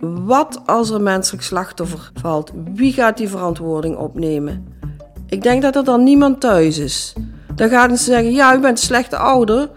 [0.00, 2.52] Wat als er een menselijk slachtoffer valt?
[2.74, 4.78] Wie gaat die verantwoording opnemen?
[5.26, 7.14] Ik denk dat er dan niemand thuis is.
[7.54, 9.70] Dan gaan ze zeggen: Ja, u bent een slechte ouder.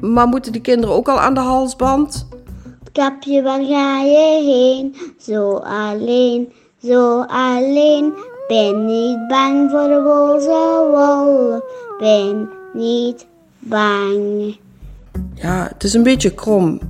[0.00, 2.28] Maar moeten die kinderen ook al aan de halsband?
[2.92, 4.96] Kapje, waar ga je heen?
[5.18, 6.52] Zo alleen,
[6.82, 8.12] zo alleen.
[8.48, 11.60] Ben niet bang voor de boze wolf.
[11.98, 13.26] Ben niet
[13.58, 14.56] bang.
[15.34, 16.80] Ja, het is een beetje krom.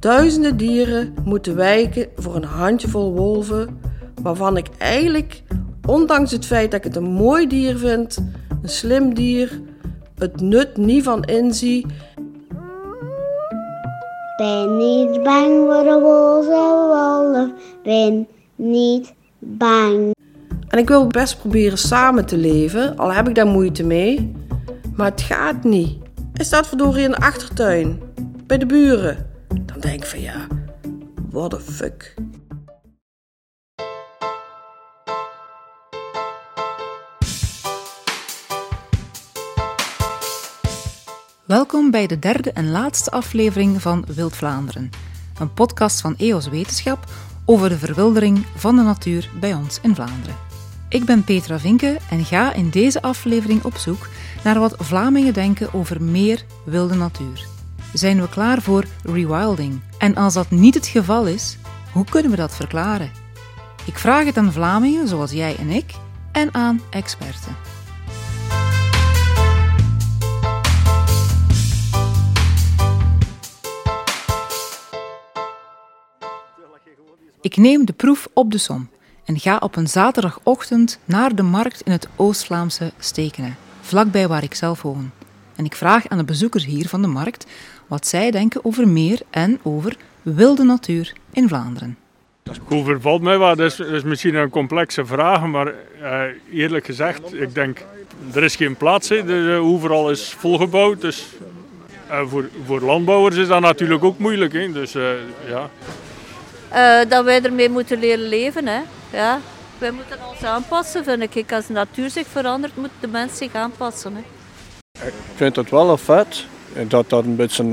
[0.00, 3.80] Duizenden dieren moeten wijken voor een handjevol wolven,
[4.22, 5.42] waarvan ik eigenlijk,
[5.86, 8.18] ondanks het feit dat ik het een mooi dier vind,
[8.62, 9.60] een slim dier,
[10.18, 11.86] het nut niet van inzie.
[14.36, 17.50] Ben niet bang voor de boze wolf.
[17.82, 20.14] Ben niet bang.
[20.68, 24.34] En ik wil best proberen samen te leven, al heb ik daar moeite mee.
[24.96, 25.96] Maar het gaat niet.
[26.32, 28.00] Hij staat verdorie in de achtertuin,
[28.46, 29.27] bij de buren.
[29.48, 30.46] Dan denk ik van ja,
[31.30, 32.14] what the fuck.
[41.46, 44.90] Welkom bij de derde en laatste aflevering van Wild Vlaanderen,
[45.38, 47.04] een podcast van EOS Wetenschap
[47.44, 50.36] over de verwildering van de natuur bij ons in Vlaanderen.
[50.88, 54.08] Ik ben Petra Vinke en ga in deze aflevering op zoek
[54.44, 57.57] naar wat Vlamingen denken over meer wilde natuur.
[57.92, 59.80] Zijn we klaar voor rewilding?
[59.98, 61.56] En als dat niet het geval is,
[61.92, 63.10] hoe kunnen we dat verklaren?
[63.86, 65.94] Ik vraag het aan Vlamingen zoals jij en ik
[66.32, 67.56] en aan experten.
[77.40, 78.88] Ik neem de proef op de som
[79.24, 84.54] en ga op een zaterdagochtend naar de markt in het Oost-Vlaamse Stekenen, vlakbij waar ik
[84.54, 85.10] zelf woon.
[85.56, 87.46] En ik vraag aan de bezoekers hier van de markt
[87.88, 91.98] wat zij denken over meer en over wilde natuur in Vlaanderen.
[92.68, 95.72] Overvalt mij wel, dat is, dat is misschien een complexe vraag, maar
[96.02, 96.20] eh,
[96.52, 97.84] eerlijk gezegd, ik denk,
[98.34, 99.08] er is geen plaats.
[99.08, 99.16] Hè.
[99.24, 101.26] De, de- overal is volgebouwd, dus
[102.08, 104.52] eh, voor, voor landbouwers is dat natuurlijk ook moeilijk.
[104.52, 104.72] Hè.
[104.72, 105.02] Dus eh,
[105.48, 105.70] ja,
[106.68, 108.66] Eh, dat wij ermee moeten leren leven.
[108.66, 108.80] Hè.
[109.12, 109.40] Ja.
[109.78, 111.52] Wij moeten ons aanpassen, vind ik.
[111.52, 114.14] Als de natuur zich verandert, moet de mens zich aanpassen.
[114.14, 114.20] Hè.
[115.06, 116.44] Ik vind het wel een feit
[116.88, 117.64] dat dat een beetje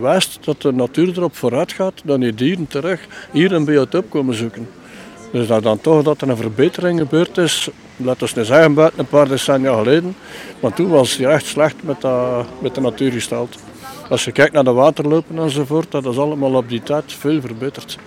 [0.00, 4.34] west dat de natuur erop vooruit gaat, dan die dieren terug hier een biotoop komen
[4.34, 4.68] zoeken.
[5.32, 8.98] Dus dat dan toch dat er een verbetering gebeurd is, laten we eens zeggen buiten
[8.98, 10.16] een paar decennia geleden.
[10.60, 13.56] Maar toen was het echt slecht met, dat, met de natuur gesteld.
[14.08, 17.98] Als je kijkt naar de waterlopen enzovoort, dat is allemaal op die tijd veel verbeterd.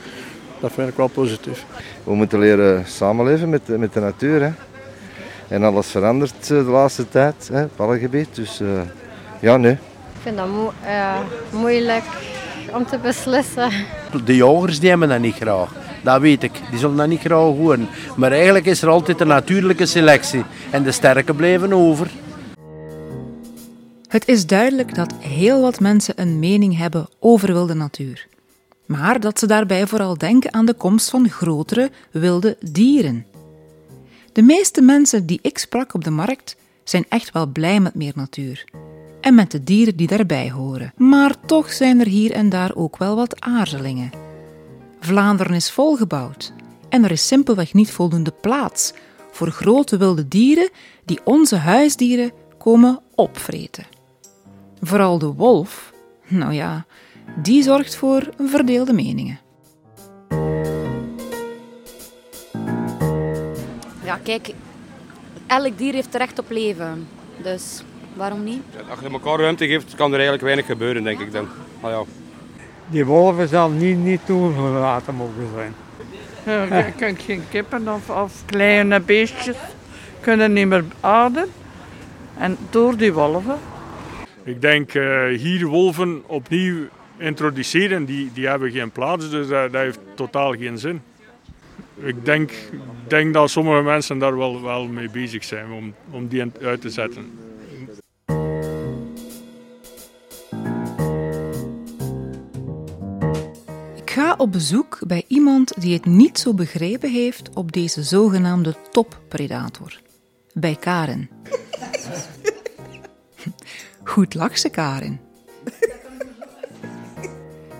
[0.59, 1.65] Dat vind ik wel positief.
[2.03, 4.41] We moeten leren samenleven met, met de natuur.
[4.41, 4.51] Hè.
[5.47, 8.35] En alles verandert eh, de laatste tijd hè, op alle gebied.
[8.35, 8.67] Dus eh,
[9.39, 9.77] ja, nee.
[10.25, 12.03] Ik vind dat ja, moeilijk
[12.73, 13.71] om te beslissen.
[14.25, 15.73] De jagers die hebben dat niet graag.
[16.03, 16.51] Dat weet ik.
[16.69, 17.87] Die zullen dat niet graag horen.
[18.15, 20.43] Maar eigenlijk is er altijd een natuurlijke selectie.
[20.71, 22.11] En de sterken blijven over.
[24.07, 28.27] Het is duidelijk dat heel wat mensen een mening hebben over wilde natuur.
[28.85, 33.25] Maar dat ze daarbij vooral denken aan de komst van grotere wilde dieren.
[34.31, 38.13] De meeste mensen die ik sprak op de markt zijn echt wel blij met meer
[38.15, 38.65] natuur.
[39.25, 40.93] En met de dieren die daarbij horen.
[40.97, 44.11] Maar toch zijn er hier en daar ook wel wat aarzelingen.
[44.99, 46.53] Vlaanderen is volgebouwd
[46.89, 48.93] en er is simpelweg niet voldoende plaats
[49.31, 50.69] voor grote wilde dieren
[51.05, 53.85] die onze huisdieren komen opvreten.
[54.81, 55.93] Vooral de wolf,
[56.27, 56.85] nou ja,
[57.41, 59.39] die zorgt voor verdeelde meningen.
[64.03, 64.53] Ja, kijk,
[65.47, 67.07] elk dier heeft recht op leven.
[67.43, 67.83] Dus
[68.15, 68.61] waarom niet?
[68.89, 71.47] Als je elkaar ruimte geeft, kan er eigenlijk weinig gebeuren, denk ik dan.
[71.81, 72.03] Maar ja.
[72.87, 75.73] Die wolven zal niet, niet toegelaten mogen zijn.
[76.85, 79.57] Je kunt geen kippen of, of kleine beestjes
[80.19, 81.49] kunnen niet meer ademen.
[82.37, 83.57] En door die wolven.
[84.43, 86.87] ik denk eh, hier wolven opnieuw
[87.17, 91.01] introduceren, die, die hebben geen plaats, dus dat, dat heeft totaal geen zin.
[91.95, 92.51] Ik denk,
[93.07, 96.89] denk dat sommige mensen daar wel, wel mee bezig zijn om, om die uit te
[96.89, 97.39] zetten.
[104.37, 110.01] Op bezoek bij iemand die het niet zo begrepen heeft op deze zogenaamde toppredator.
[110.53, 111.29] Bij Karen.
[114.03, 115.19] Goed lach ze, Karen.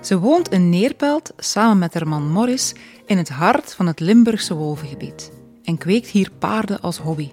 [0.01, 2.73] Ze woont in Neerpelt samen met haar man Morris
[3.05, 5.31] in het hart van het Limburgse wolvengebied
[5.63, 7.29] en kweekt hier paarden als hobby.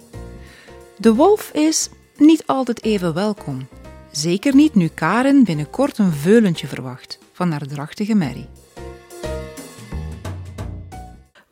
[0.97, 3.67] De wolf is niet altijd even welkom.
[4.11, 8.47] Zeker niet nu Karen binnenkort een veulentje verwacht van haar drachtige merrie.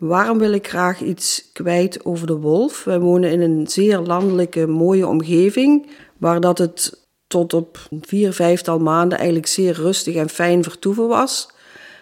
[0.01, 2.83] Waarom wil ik graag iets kwijt over de wolf?
[2.83, 5.87] Wij wonen in een zeer landelijke, mooie omgeving,
[6.17, 11.49] waar dat het tot op vier, vijftal maanden eigenlijk zeer rustig en fijn vertoeven was.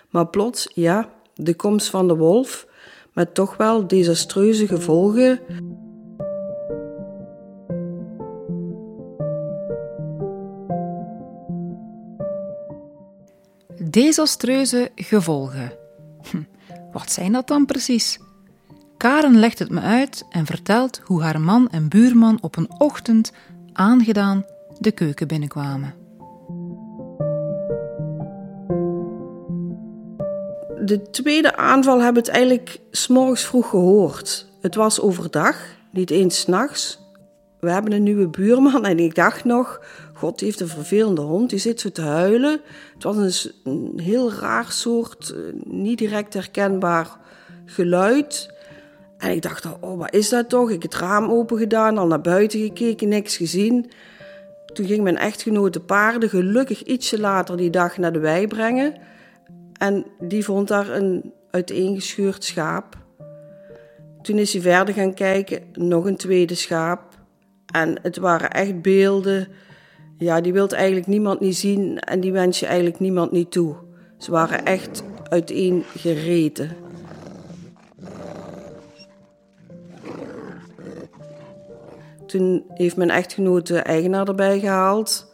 [0.10, 2.68] Maar plots, ja, de komst van de wolf,
[3.14, 5.40] met toch wel desastreuze gevolgen.
[13.90, 15.79] Desastreuze gevolgen.
[17.00, 18.20] Wat zijn dat dan precies?
[18.98, 23.32] Karen legt het me uit en vertelt hoe haar man en buurman op een ochtend
[23.74, 24.46] aangedaan
[24.80, 25.94] de keuken binnenkwamen.
[30.86, 34.48] De tweede aanval hebben we het eigenlijk s'morgens vroeg gehoord.
[34.62, 35.58] Het was overdag,
[35.92, 37.00] niet eens s'nachts.
[37.60, 39.82] We hebben een nieuwe buurman en ik dacht nog,
[40.20, 42.62] God heeft een vervelende hond, die zit zo te huilen.
[42.94, 47.18] Het was een, heel raar soort, eh, niet direct herkenbaar
[47.66, 48.54] geluid.
[49.18, 50.72] En ik dacht, oh, wat is dat toch?
[50.72, 53.92] Ik het raam open gedaan, al naar buiten gekeken, niks gezien.
[54.74, 58.94] Toen ging mijn echtgenoot de paarden gelukkig ietsje later die dag naar de wei brengen.
[59.74, 62.98] En die vond daar een uiteengescheurd schaap.
[64.22, 67.02] Toen is hij verder gaan kijken, nog een tweede schaap.
[67.74, 69.48] En het waren echt beelden,
[70.20, 73.76] ja, die wilt eigenlijk niemand niet zien en die wens je eigenlijk niemand niet toe.
[74.18, 76.76] Ze waren echt uiteen gereten.
[82.26, 85.32] Toen heeft mijn echtgenoot de eigenaar erbij gehaald.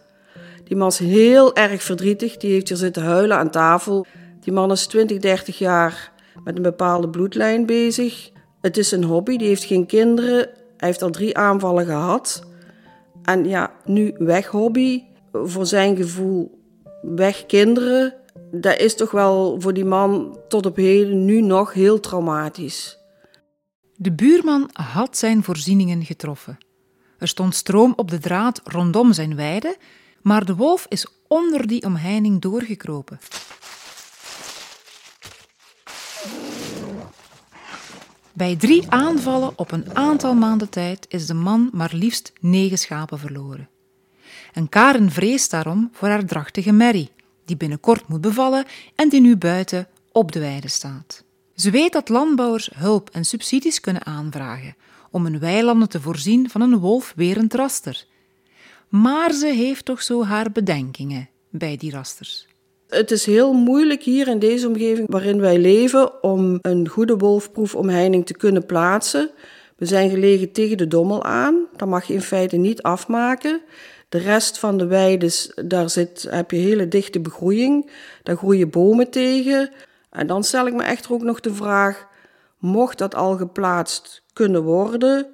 [0.63, 2.37] Die man is heel erg verdrietig.
[2.37, 4.05] Die heeft hier zitten huilen aan tafel.
[4.39, 6.11] Die man is 20, 30 jaar
[6.43, 8.31] met een bepaalde bloedlijn bezig.
[8.61, 9.37] Het is een hobby.
[9.37, 10.49] Die heeft geen kinderen.
[10.77, 12.43] Hij heeft al drie aanvallen gehad.
[13.25, 15.04] En ja, nu weg hobby.
[15.31, 16.63] Voor zijn gevoel
[17.01, 18.13] weg kinderen.
[18.51, 22.98] Dat is toch wel voor die man tot op heden nu nog heel traumatisch.
[23.95, 26.57] De buurman had zijn voorzieningen getroffen.
[27.18, 29.78] Er stond stroom op de draad rondom zijn weide,
[30.21, 33.19] maar de wolf is onder die omheining doorgekropen.
[38.35, 43.19] Bij drie aanvallen op een aantal maanden tijd is de man maar liefst negen schapen
[43.19, 43.69] verloren.
[44.53, 47.09] En Karen vreest daarom voor haar drachtige Mary,
[47.45, 48.65] die binnenkort moet bevallen
[48.95, 51.23] en die nu buiten op de weide staat.
[51.55, 54.75] Ze weet dat landbouwers hulp en subsidies kunnen aanvragen
[55.11, 58.05] om hun weilanden te voorzien van een wolfwerend raster.
[58.89, 62.47] Maar ze heeft toch zo haar bedenkingen bij die rasters.
[62.95, 68.25] Het is heel moeilijk hier in deze omgeving waarin wij leven om een goede wolfproefomheining
[68.25, 69.30] te kunnen plaatsen.
[69.75, 71.68] We zijn gelegen tegen de dommel aan.
[71.75, 73.62] Dat mag je in feite niet afmaken.
[74.09, 77.92] De rest van de weides, daar zit, heb je hele dichte begroeiing.
[78.24, 79.69] Daar groeien bomen tegen.
[80.09, 82.07] En dan stel ik me echter ook nog de vraag:
[82.57, 85.27] mocht dat al geplaatst kunnen worden,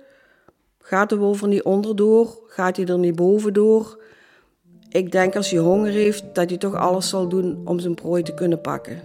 [0.80, 2.40] gaat de wolf er niet onderdoor?
[2.48, 4.01] Gaat hij er niet bovendoor?
[4.92, 8.24] Ik denk als hij honger heeft, dat hij toch alles zal doen om zijn prooi
[8.24, 9.02] te kunnen pakken.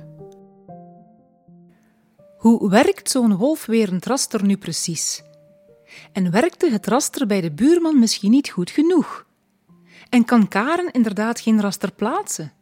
[2.37, 5.23] Hoe werkt zo'n wolfwerend raster nu precies?
[6.12, 9.27] En werkte het raster bij de buurman misschien niet goed genoeg?
[10.11, 12.53] En kan Karen inderdaad geen raster plaatsen?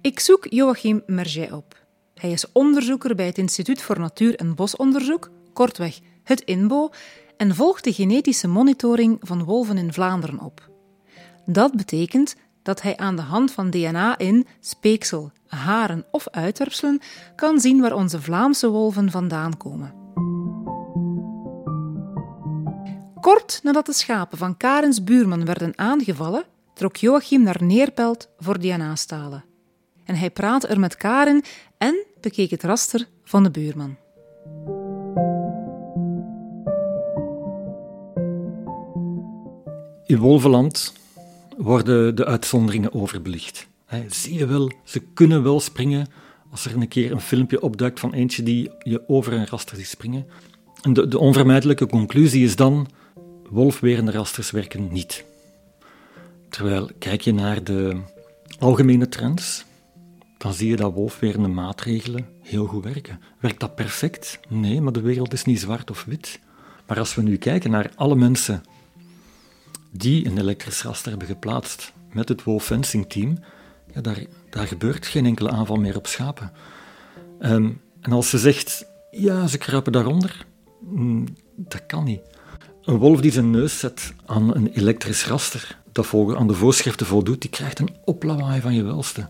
[0.00, 1.82] Ik zoek Joachim Merget op.
[2.14, 6.90] Hij is onderzoeker bij het Instituut voor Natuur- en Bosonderzoek, kortweg het INBO,
[7.36, 10.72] en volgt de genetische monitoring van wolven in Vlaanderen op.
[11.46, 17.00] Dat betekent dat hij aan de hand van DNA in speeksel, haren of uitwerpselen
[17.36, 19.94] kan zien waar onze Vlaamse wolven vandaan komen.
[23.20, 29.44] Kort nadat de schapen van Karens buurman werden aangevallen, trok Joachim naar Neerpelt voor DNA-stalen.
[30.04, 31.42] En hij praatte er met Karen
[31.78, 33.96] en bekeek het raster van de buurman.
[40.06, 40.92] In Wolvenland
[41.56, 43.66] worden de uitzonderingen overbelicht.
[44.08, 46.06] zie je wel, ze kunnen wel springen
[46.50, 49.86] als er een keer een filmpje opduikt van eentje die je over een raster ziet
[49.86, 50.26] springen.
[50.82, 52.86] En de, de onvermijdelijke conclusie is dan,
[53.50, 55.24] wolfwerende rasters werken niet.
[56.48, 57.96] Terwijl, kijk je naar de
[58.58, 59.64] algemene trends,
[60.38, 63.20] dan zie je dat wolfwerende maatregelen heel goed werken.
[63.40, 64.40] Werkt dat perfect?
[64.48, 66.40] Nee, maar de wereld is niet zwart of wit.
[66.86, 68.62] Maar als we nu kijken naar alle mensen
[69.96, 73.38] die een elektrisch raster hebben geplaatst met het wolf fencing team,
[73.94, 76.52] ja, daar, daar gebeurt geen enkele aanval meer op schapen.
[77.38, 77.70] Ehm,
[78.00, 80.46] en als ze zegt, ja, ze kruipen daaronder,
[80.80, 81.24] mm,
[81.56, 82.20] dat kan niet.
[82.82, 87.40] Een wolf die zijn neus zet aan een elektrisch raster, dat aan de voorschriften voldoet,
[87.40, 89.28] die krijgt een oplawaai van je welste.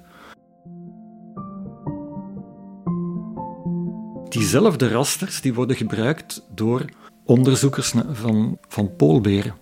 [4.35, 6.85] diezelfde rasters die worden gebruikt door
[7.25, 9.55] onderzoekers van, van poolberen.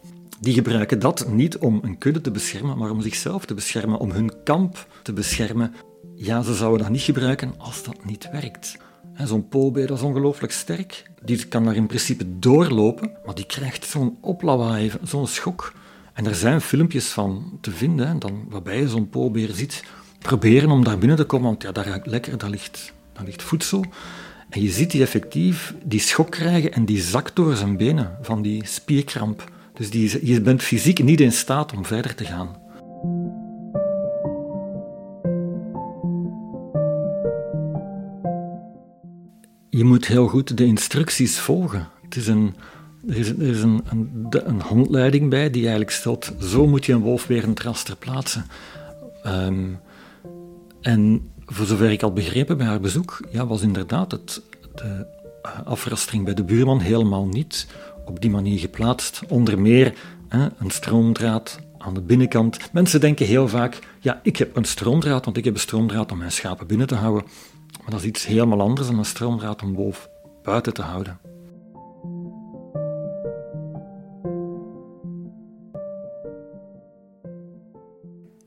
[0.42, 4.11] Die gebruiken dat niet om een kudde te beschermen, maar om zichzelf te beschermen, om
[4.11, 5.75] hun kamp te beschermen.
[6.14, 8.76] Ja, ze zouden dat niet gebruiken als dat niet werkt.
[9.25, 11.11] Zo'n poolbeer is ongelooflijk sterk.
[11.25, 15.72] Die kan daar in principe doorlopen, maar die krijgt zo'n oplawaai, zo'n schok.
[16.12, 19.84] En er zijn filmpjes van te vinden, dan, waarbij je zo'n poolbeer ziet
[20.18, 23.42] proberen om daar binnen te komen, want ja, daar ruikt lekker, daar ligt, daar ligt
[23.42, 23.84] voedsel.
[24.50, 28.42] En je ziet die effectief die schok krijgen en die zakt door zijn benen van
[28.42, 29.50] die spierkramp.
[29.75, 32.61] Dus die, je bent fysiek niet in staat om verder te gaan.
[39.71, 41.88] Je moet heel goed de instructies volgen.
[42.02, 42.55] Het is een,
[43.09, 43.85] er is, er is een,
[44.31, 48.47] een, handleiding bij die eigenlijk stelt: zo moet je een wolf weer een raster plaatsen.
[49.26, 49.79] Um,
[50.81, 54.43] en voor zover ik had begrepen bij haar bezoek, ja, was inderdaad het,
[54.75, 55.07] de
[55.64, 57.67] afrastering bij de buurman helemaal niet
[58.04, 59.23] op die manier geplaatst.
[59.28, 59.94] Onder meer
[60.28, 62.73] hè, een stroomdraad aan de binnenkant.
[62.73, 66.18] Mensen denken heel vaak, ja, ik heb een stroomdraad, want ik heb een stroomdraad om
[66.18, 67.28] mijn schapen binnen te houden.
[67.80, 70.09] Maar dat is iets helemaal anders dan een stroomdraad om wolf
[70.42, 71.18] buiten te houden.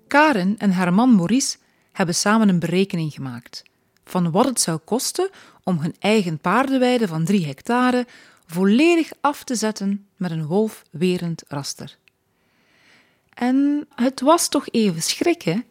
[0.08, 1.58] Karen en haar man Maurice
[1.92, 3.64] hebben samen een berekening gemaakt
[4.04, 5.30] van wat het zou kosten
[5.64, 8.06] om hun eigen paardenweide van 3 hectare
[8.46, 11.98] volledig af te zetten met een wolfwerend raster.
[13.34, 15.66] En het was toch even schrikken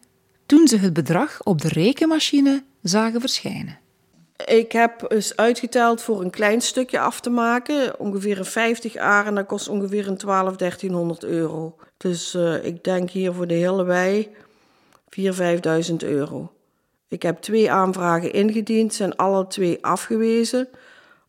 [0.47, 3.79] toen ze het bedrag op de rekenmachine zagen verschijnen.
[4.47, 9.35] Ik heb eens uitgeteld voor een klein stukje af te maken, ongeveer een 50 aren,
[9.35, 11.77] dat kost ongeveer een 12, 1300 euro.
[11.97, 14.29] Dus uh, ik denk hier voor de hele wei
[15.21, 15.23] 4.000,
[15.91, 16.53] 5.000 euro.
[17.09, 20.69] Ik heb twee aanvragen ingediend, zijn alle twee afgewezen.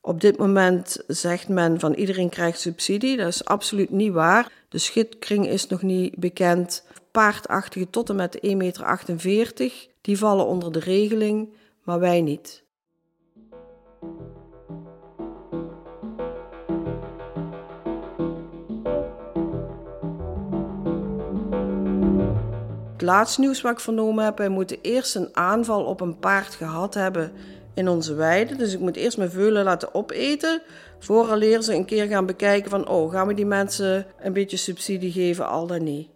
[0.05, 3.17] Op dit moment zegt men van iedereen krijgt subsidie.
[3.17, 4.51] Dat is absoluut niet waar.
[4.69, 6.83] De schitkring is nog niet bekend.
[7.11, 11.49] Paardachtige tot en met 1,48 meter, die vallen onder de regeling,
[11.83, 12.63] maar wij niet.
[22.91, 26.55] Het laatste nieuws wat ik vernomen heb, wij moeten eerst een aanval op een paard
[26.55, 27.31] gehad hebben
[27.75, 28.55] in onze weide.
[28.55, 30.61] Dus ik moet eerst mijn veulen laten opeten,
[30.99, 35.11] vooraleer ze een keer gaan bekijken van, oh, gaan we die mensen een beetje subsidie
[35.11, 36.09] geven, al dan niet.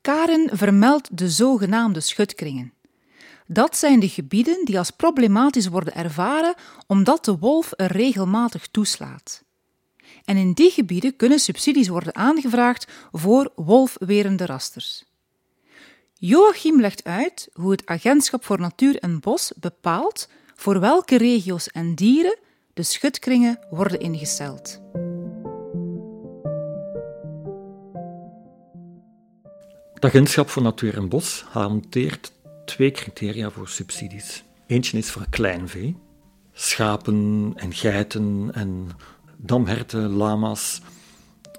[0.00, 2.72] Karen vermeldt de zogenaamde schutkringen.
[3.46, 6.54] Dat zijn de gebieden die als problematisch worden ervaren
[6.86, 9.44] omdat de wolf er regelmatig toeslaat.
[10.24, 15.04] En in die gebieden kunnen subsidies worden aangevraagd voor wolfwerende rasters.
[16.18, 21.94] Joachim legt uit hoe het Agentschap voor Natuur en Bos bepaalt voor welke regio's en
[21.94, 22.38] dieren
[22.74, 24.80] de schutkringen worden ingesteld.
[29.94, 32.32] Het Agentschap voor Natuur en Bos hanteert
[32.64, 34.44] twee criteria voor subsidies.
[34.66, 35.96] Eentje is voor kleinvee,
[36.52, 38.88] schapen en geiten en
[39.36, 40.80] damherten, lama's,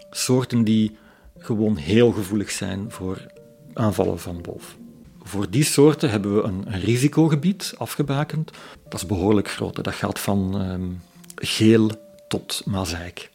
[0.09, 0.97] soorten die
[1.37, 3.35] gewoon heel gevoelig zijn voor
[3.77, 4.77] aanvallen van wolf.
[5.24, 8.51] Voor die soorten hebben we een, risicogebied afgebakend.
[8.84, 9.84] Dat is behoorlijk groot.
[9.84, 10.89] Dat gaat van ehm,
[11.36, 11.91] geel
[12.27, 13.31] tot mazeik.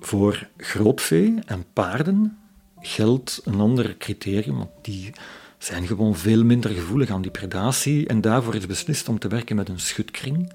[0.00, 2.38] Voor grootvee en paarden
[2.80, 5.12] geldt een ander criterium, want die
[5.58, 9.56] zijn gewoon veel minder gevoelig aan die predatie en daarvoor is beslist om te werken
[9.56, 10.52] met een schutkring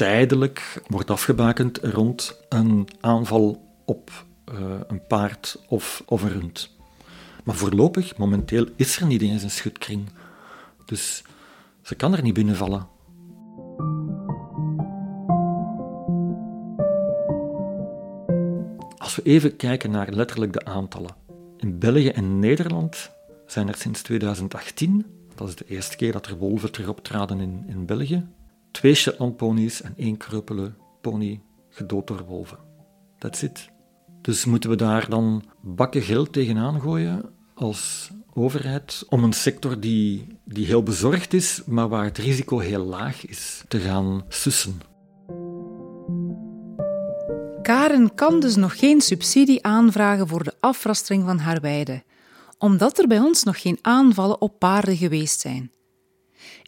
[0.00, 4.10] tijdelijk wordt afgebakend rond een aanval op
[4.52, 6.76] uh, een paard of, een rund.
[7.44, 10.08] Maar voorlopig, momenteel, is er niet eens een schutkring.
[10.84, 11.22] Dus
[11.82, 12.86] ze kan er niet binnenvallen.
[18.98, 21.14] Als we even kijken naar letterlijk de aantallen.
[21.56, 23.10] In België en Nederland
[23.46, 27.64] zijn er sinds 2018, dat is de eerste keer dat er wolven terug optraden in,
[27.66, 28.26] in België,
[28.70, 32.58] twee Shetlandponies en één kruppele pony gedood door wolven.
[33.18, 33.68] That's it.
[34.20, 40.38] Dus moeten we daar dan bakken geld tegenaan gooien als overheid om een sector die,
[40.44, 44.80] die heel bezorgd is, maar waar het risico heel laag is, te gaan sussen.
[47.62, 52.02] Karen kan dus nog geen subsidie aanvragen voor de afrastering van haar weide,
[52.58, 55.70] omdat er bij ons nog geen aanvallen op paarden geweest zijn.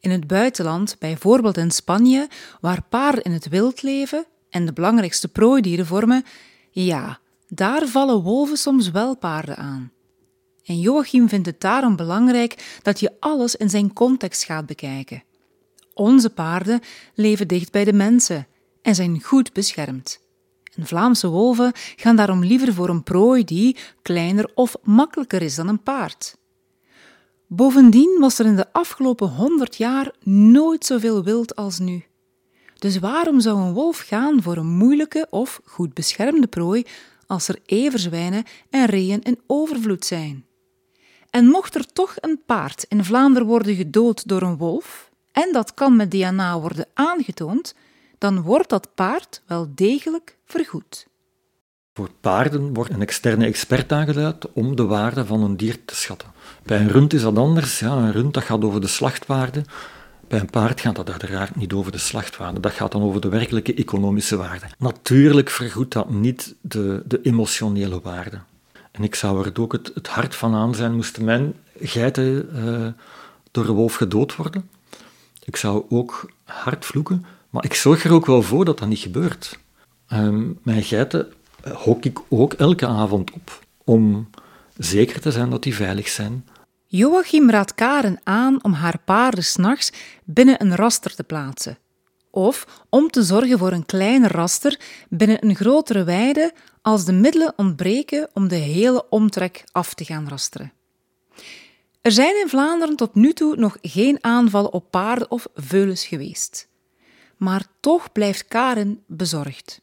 [0.01, 2.29] In het buitenland, bijvoorbeeld in Spanje,
[2.61, 6.25] waar paarden in het wild leven en de belangrijkste prooidieren vormen,
[6.71, 9.93] ja, daar vallen wolven soms wel paarden aan.
[10.65, 15.23] En Joachim vindt het daarom belangrijk dat je alles in zijn context gaat bekijken.
[15.95, 16.81] Onze paarden
[17.15, 18.47] leven dicht bij de mensen
[18.83, 20.21] en zijn goed beschermd.
[20.81, 25.83] Vlaamse wolven gaan daarom liever voor een prooi die kleiner of makkelijker is dan een
[25.83, 26.37] paard.
[27.55, 32.05] Bovendien was er in de afgelopen honderd jaar nooit zoveel wild als nu.
[32.79, 36.85] Dus waarom zou een wolf gaan voor een moeilijke of goed beschermde prooi
[37.27, 40.47] als er everzwijnen en reeën in overvloed zijn?
[41.31, 45.75] En mocht er toch een paard in Vlaanderen worden gedood door een wolf, en dat
[45.75, 47.75] kan met DNA worden aangetoond,
[48.19, 51.07] dan wordt dat paard wel degelijk vergoed.
[51.95, 56.29] Voor paarden wordt een externe expert aangeduid om de waarde van een dier te schatten.
[56.63, 57.79] Bij een rund is dat anders.
[57.79, 59.65] Ja, een rund dat gaat over de slachtwaarde.
[60.29, 62.61] Bij een paard gaat dat uiteraard niet over de slachtwaarde.
[62.61, 64.67] Dat gaat dan over de werkelijke economische waarde.
[64.79, 68.39] Natuurlijk vergoedt dat niet de, de emotionele waarde.
[68.91, 72.87] En ik zou er ook het, het hart van aan zijn, moesten mijn geiten uh,
[73.51, 74.69] door een wolf gedood worden.
[75.45, 78.99] Ik zou ook hard vloeken, maar ik zorg er ook wel voor dat dat niet
[78.99, 79.59] gebeurt.
[80.13, 80.29] Uh,
[80.63, 81.33] mijn geiten
[81.71, 84.31] hok ik ook elke avond op om
[84.77, 86.47] zeker te zijn dat die veilig zijn.
[86.87, 89.93] Joachim raadt Karen aan om haar paarden s'nachts
[90.25, 91.79] binnen een raster te plaatsen.
[92.31, 96.53] Of om te zorgen voor een kleiner raster binnen een grotere weide
[96.83, 100.73] als de middelen ontbreken om de hele omtrek af te gaan rasteren.
[102.01, 106.69] Er zijn in Vlaanderen tot nu toe nog geen aanvallen op paarden of veulens geweest.
[107.37, 109.81] Maar toch blijft Karen bezorgd.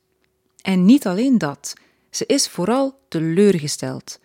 [0.62, 1.74] En niet alleen dat,
[2.10, 4.20] ze is vooral teleurgesteld,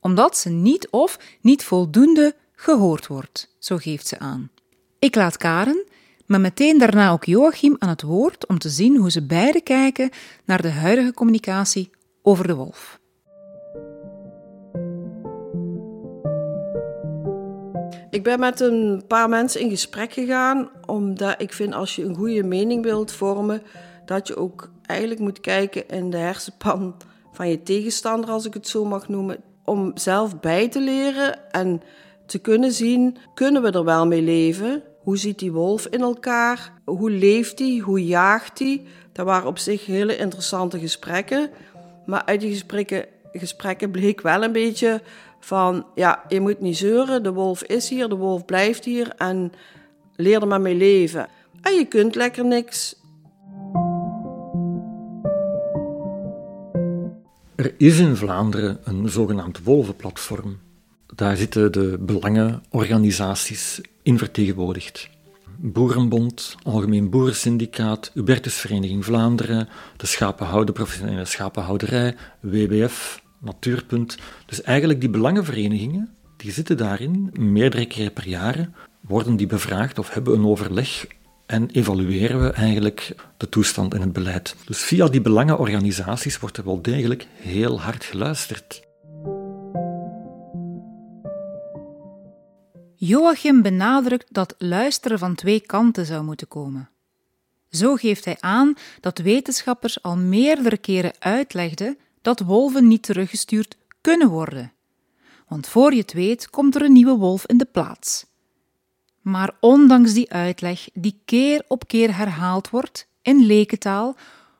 [0.00, 4.50] omdat ze niet of niet voldoende gehoord wordt, zo geeft ze aan.
[4.98, 5.84] Ik laat Karen,
[6.26, 10.10] maar meteen daarna ook Joachim aan het woord om te zien hoe ze beiden kijken
[10.44, 11.90] naar de huidige communicatie
[12.22, 13.02] over de wolf.
[18.10, 22.14] Ik ben met een paar mensen in gesprek gegaan, omdat ik vind als je een
[22.14, 23.62] goede mening wilt vormen,
[24.04, 26.94] dat je ook eigenlijk moet kijken in de hersenpan
[27.32, 31.82] van je tegenstander, als ik het zo mag noemen, om zelf bij te leren en
[32.26, 34.82] te kunnen zien, kunnen we er wel mee leven?
[35.02, 36.72] Hoe ziet die wolf in elkaar?
[36.84, 37.78] Hoe leeft hij?
[37.78, 38.82] Hoe jaagt hij?
[39.12, 41.50] Dat waren op zich hele interessante gesprekken.
[42.06, 45.02] Maar uit die gesprekken, gesprekken bleek wel een beetje
[45.40, 49.52] van, ja, je moet niet zeuren, de wolf is hier, de wolf blijft hier en
[50.16, 51.28] leer er maar mee leven.
[51.60, 52.96] En je kunt lekker niks.
[57.54, 60.58] Er is in Vlaanderen een zogenaamd wolvenplatform.
[61.14, 65.08] Daar zitten de belangenorganisaties in vertegenwoordigd.
[65.56, 74.18] Boerenbond, Algemeen Boerensyndicaat, Hubertusvereniging Vlaanderen, de Schapenhouder, Professionele Schapenhouderij, WWF, Natuurpunt.
[74.46, 80.14] Dus eigenlijk die belangenverenigingen, die zitten daarin, meerdere keren per jaar, worden die bevraagd of
[80.14, 81.06] hebben een overleg
[81.46, 84.56] en evalueren we eigenlijk de toestand en het beleid.
[84.66, 88.82] Dus via die belangenorganisaties wordt er wel degelijk heel hard geluisterd.
[92.96, 96.88] Joachim benadrukt dat luisteren van twee kanten zou moeten komen.
[97.70, 104.28] Zo geeft hij aan dat wetenschappers al meerdere keren uitlegden dat wolven niet teruggestuurd kunnen
[104.28, 104.72] worden.
[105.48, 108.26] Want voor je het weet komt er een nieuwe wolf in de plaats.
[109.24, 114.16] Maar ondanks die uitleg, die keer op keer herhaald wordt in lekentaal,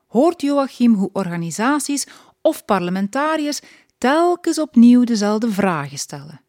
[0.08, 2.06] hoort Joachim hoe organisaties
[2.40, 3.60] of parlementariërs
[3.98, 6.40] telkens opnieuw dezelfde vragen stellen.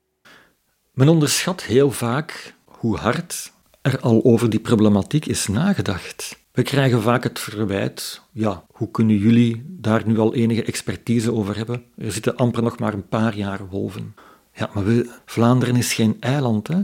[0.94, 3.52] Men onderschat heel vaak hoe hard
[3.82, 6.38] er al over die problematiek is nagedacht.
[6.52, 11.58] We krijgen vaak het verwijt, ja, hoe kunnen jullie daar nu al enige expertise over
[11.58, 11.84] hebben?
[11.98, 14.16] Er zitten amper nog maar een paar jaar wolven.
[14.54, 14.84] Ja, maar
[15.26, 16.82] Vlaanderen is geen eiland, hè?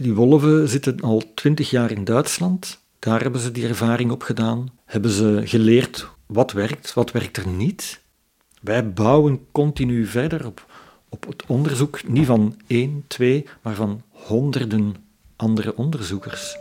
[0.00, 2.80] Die wolven zitten al twintig jaar in Duitsland.
[2.98, 4.68] Daar hebben ze die ervaring op gedaan.
[4.84, 8.00] Hebben ze geleerd wat werkt, wat werkt er niet.
[8.62, 10.66] Wij bouwen continu verder op,
[11.08, 14.94] op het onderzoek, niet van één, twee, maar van honderden
[15.36, 16.58] andere onderzoekers.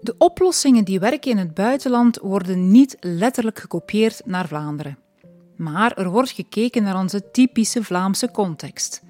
[0.00, 4.98] De oplossingen die werken in het buitenland worden niet letterlijk gekopieerd naar Vlaanderen.
[5.56, 9.06] Maar er wordt gekeken naar onze typische Vlaamse context.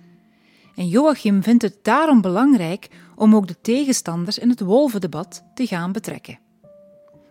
[0.79, 5.93] En Joachim vindt het daarom belangrijk om ook de tegenstanders in het wolvendebat te gaan
[5.93, 6.38] betrekken.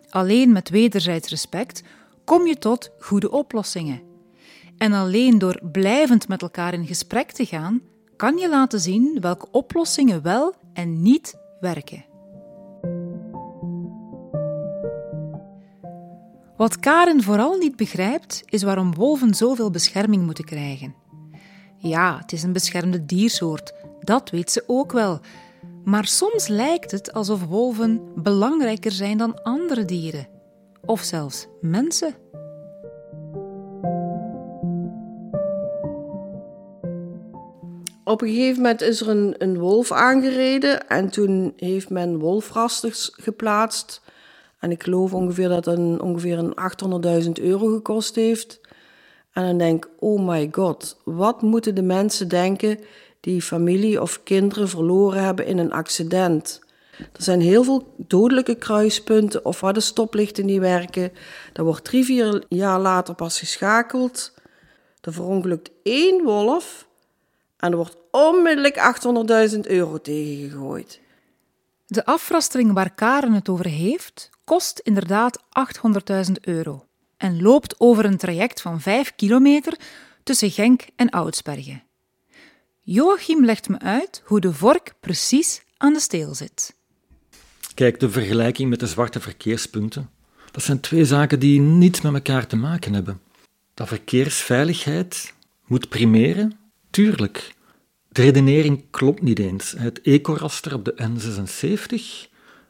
[0.08, 1.82] Alleen met wederzijds respect
[2.24, 4.00] kom je tot goede oplossingen.
[4.78, 7.80] En alleen door blijvend met elkaar in gesprek te gaan,
[8.16, 12.04] kan je laten zien welke oplossingen wel en niet werken.
[16.56, 21.07] Wat Karen vooral niet begrijpt, is waarom wolven zoveel bescherming moeten krijgen.
[21.78, 25.20] Ja, het is een beschermde diersoort, dat weet ze ook wel.
[25.84, 30.28] Maar soms lijkt het alsof wolven belangrijker zijn dan andere dieren.
[30.84, 32.14] Of zelfs mensen.
[38.04, 44.02] Op een gegeven moment is er een, wolf aangereden en toen heeft men wolfrasters geplaatst.
[44.58, 46.54] En ik geloof ongeveer dat een, ongeveer een
[47.24, 48.60] 800.000 euro gekost heeft.
[49.38, 52.78] En dan denk oh my god, wat moeten de mensen denken
[53.20, 56.60] die familie of kinderen verloren hebben in een accident?
[56.98, 61.12] Er zijn heel veel dodelijke kruispunten of waar de stoplichten niet werken.
[61.52, 64.34] Er wordt drie, vier jaar later pas geschakeld.
[65.00, 66.88] Er verongelukt één wolf
[67.56, 68.76] en er wordt onmiddellijk
[69.54, 71.00] 800.000 euro tegengegooid.
[71.86, 75.42] De afrastering waar Karen het over heeft, kost inderdaad
[76.28, 76.87] 800.000 euro
[77.18, 79.78] en loopt over een traject van 5 kilometer
[80.22, 81.82] tussen Genk en Oudsbergen.
[82.80, 86.74] Joachim legt me uit hoe de vork precies aan de steel zit.
[87.74, 90.10] Kijk, de vergelijking met de zwarte verkeerspunten.
[90.50, 93.20] Dat zijn twee zaken die niets met elkaar te maken hebben.
[93.74, 95.34] Dat verkeersveiligheid
[95.66, 96.58] moet primeren,
[96.90, 97.54] tuurlijk.
[98.08, 99.74] De redenering klopt niet eens.
[99.76, 102.27] Het ecoraster op de N76,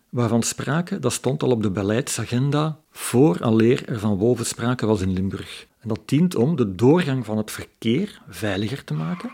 [0.09, 5.01] waarvan sprake, dat stond al op de beleidsagenda voor alleer er van wolven sprake was
[5.01, 5.67] in Limburg.
[5.81, 9.31] En dat dient om de doorgang van het verkeer veiliger te maken.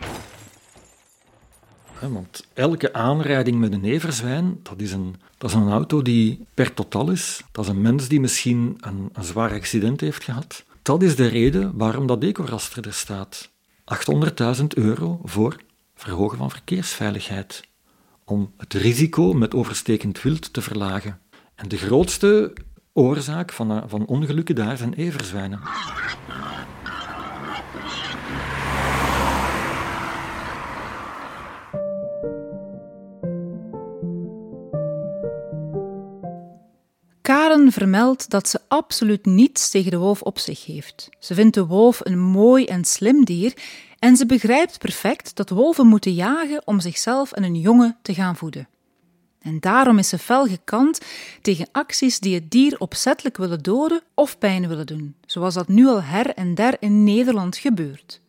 [2.12, 6.74] Want elke aanrijding met een everzwijn, dat is een, dat is een auto die per
[6.74, 7.42] totaal is.
[7.52, 10.64] Dat is een mens die misschien een, een zwaar accident heeft gehad.
[10.82, 13.50] Dat is de reden waarom dat ecoraster er staat.
[14.58, 15.56] 800.000 euro voor
[15.94, 17.62] verhogen van verkeersveiligheid.
[18.24, 21.20] Om het risico met overstekend wild te verlagen.
[21.54, 22.52] En de grootste
[22.92, 25.60] oorzaak van, van ongelukken daar zijn everzwijnen.
[37.24, 41.08] Karen vermeldt dat ze absoluut niets tegen de wolf op zich heeft.
[41.18, 43.54] Ze vindt de wolf een mooi en slim dier
[43.98, 48.36] en ze begrijpt perfect dat wolven moeten jagen om zichzelf en een jongen te gaan
[48.36, 48.68] voeden.
[49.40, 51.00] En daarom is ze fel gekant
[51.42, 55.86] tegen acties die het dier opzettelijk willen doden of pijn willen doen, zoals dat nu
[55.86, 58.20] al her en der in Nederland gebeurt.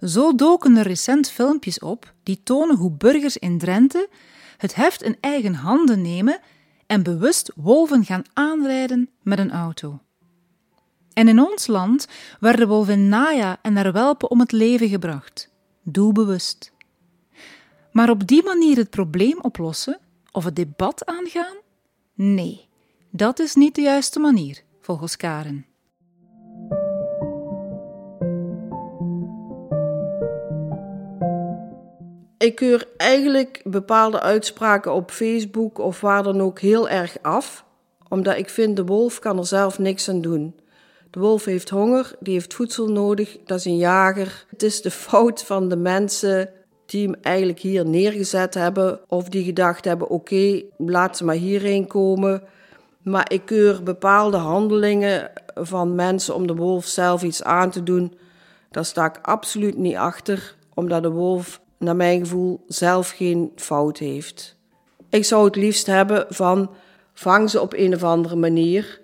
[0.00, 4.08] Zo doken er recent filmpjes op die tonen hoe burgers in Drenthe
[4.56, 6.40] het heft in eigen handen nemen
[6.92, 10.00] en bewust wolven gaan aanrijden met een auto.
[11.12, 12.08] En in ons land
[12.40, 15.50] werden wolven Naya en haar welpen om het leven gebracht,
[15.82, 16.72] doelbewust.
[17.92, 19.98] Maar op die manier het probleem oplossen
[20.32, 21.56] of het debat aangaan?
[22.14, 22.68] Nee,
[23.10, 25.66] dat is niet de juiste manier, volgens Karen.
[32.42, 37.64] Ik keur eigenlijk bepaalde uitspraken op Facebook of waar dan ook heel erg af,
[38.08, 40.54] omdat ik vind de wolf kan er zelf niks aan doen.
[41.10, 44.44] De wolf heeft honger, die heeft voedsel nodig, dat is een jager.
[44.48, 46.50] Het is de fout van de mensen
[46.86, 51.34] die hem eigenlijk hier neergezet hebben of die gedacht hebben: oké, okay, laat ze maar
[51.34, 52.42] hierheen komen.
[53.02, 58.14] Maar ik keur bepaalde handelingen van mensen om de wolf zelf iets aan te doen.
[58.70, 63.98] Daar sta ik absoluut niet achter, omdat de wolf naar mijn gevoel zelf geen fout
[63.98, 64.56] heeft.
[65.08, 66.70] Ik zou het liefst hebben van
[67.12, 69.00] vang ze op een of andere manier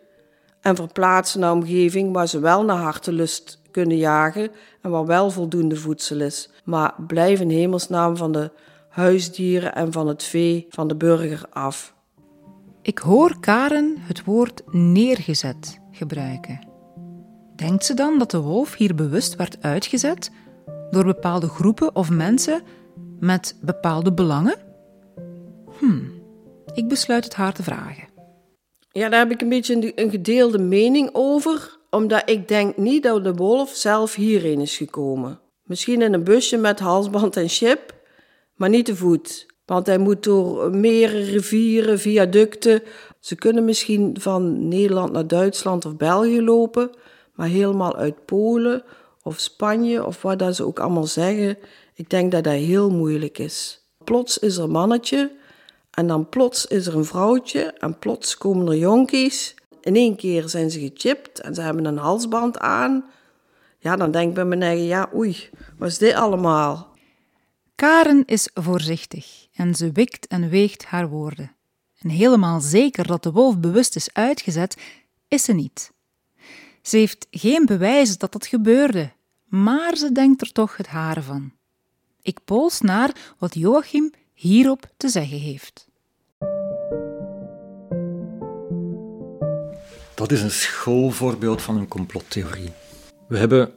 [0.60, 4.50] en verplaats naar een omgeving waar ze wel naar hartelust kunnen jagen
[4.82, 6.50] en waar wel voldoende voedsel is.
[6.64, 8.50] Maar blijf in hemelsnaam van de
[8.88, 11.94] huisdieren en van het vee van de burger af.
[12.82, 16.66] Ik hoor Karen het woord neergezet gebruiken.
[17.56, 20.30] Denkt ze dan dat de wolf hier bewust werd uitgezet
[20.90, 22.62] door bepaalde groepen of mensen
[23.20, 24.56] met bepaalde belangen?
[25.78, 26.00] Hm,
[26.74, 28.08] ik besluit het haar te vragen.
[28.90, 33.24] Ja, daar heb ik een beetje een gedeelde mening over, omdat ik denk niet dat
[33.24, 35.40] de wolf zelf hierheen is gekomen.
[35.62, 37.94] Misschien in een busje met halsband en chip,
[38.54, 39.46] maar niet te voet.
[39.64, 42.82] Want hij moet door meren, rivieren, viaducten.
[43.20, 46.90] Ze kunnen misschien van Nederland naar Duitsland of België lopen,
[47.34, 48.82] maar helemaal uit Polen
[49.28, 51.58] of Spanje of wat dat ze ook allemaal zeggen.
[51.94, 53.84] Ik denk dat dat heel moeilijk is.
[54.04, 55.36] Plots is er een mannetje
[55.90, 59.54] en dan plots is er een vrouwtje en plots komen er jonkies.
[59.80, 63.04] In één keer zijn ze gechipt en ze hebben een halsband aan.
[63.78, 66.96] Ja, dan denk ik bij mijn eigen, ja oei, wat is dit allemaal?
[67.74, 71.52] Karen is voorzichtig en ze wikt en weegt haar woorden.
[71.98, 74.76] En helemaal zeker dat de wolf bewust is uitgezet,
[75.28, 75.92] is ze niet.
[76.82, 79.10] Ze heeft geen bewijs dat dat gebeurde,
[79.48, 81.52] maar ze denkt er toch het hare van.
[82.22, 85.88] Ik pols naar wat Joachim hierop te zeggen heeft.
[90.14, 92.72] Dat is een schoolvoorbeeld van een complottheorie.
[93.28, 93.72] We hebben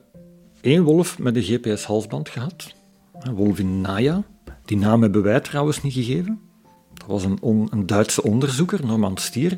[0.61, 2.73] één wolf met een GPS-halsband gehad,
[3.19, 4.23] een wolvin Naya.
[4.65, 6.41] Die naam hebben wij trouwens niet gegeven.
[6.93, 9.55] Dat was een, een Duitse onderzoeker, Norman Stier,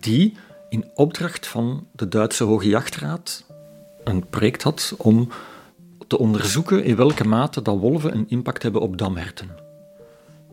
[0.00, 0.34] die
[0.68, 3.46] in opdracht van de Duitse Hoge Jachtraad
[4.08, 5.28] een project had om
[6.06, 9.50] te onderzoeken in welke mate dat wolven een impact hebben op damherten.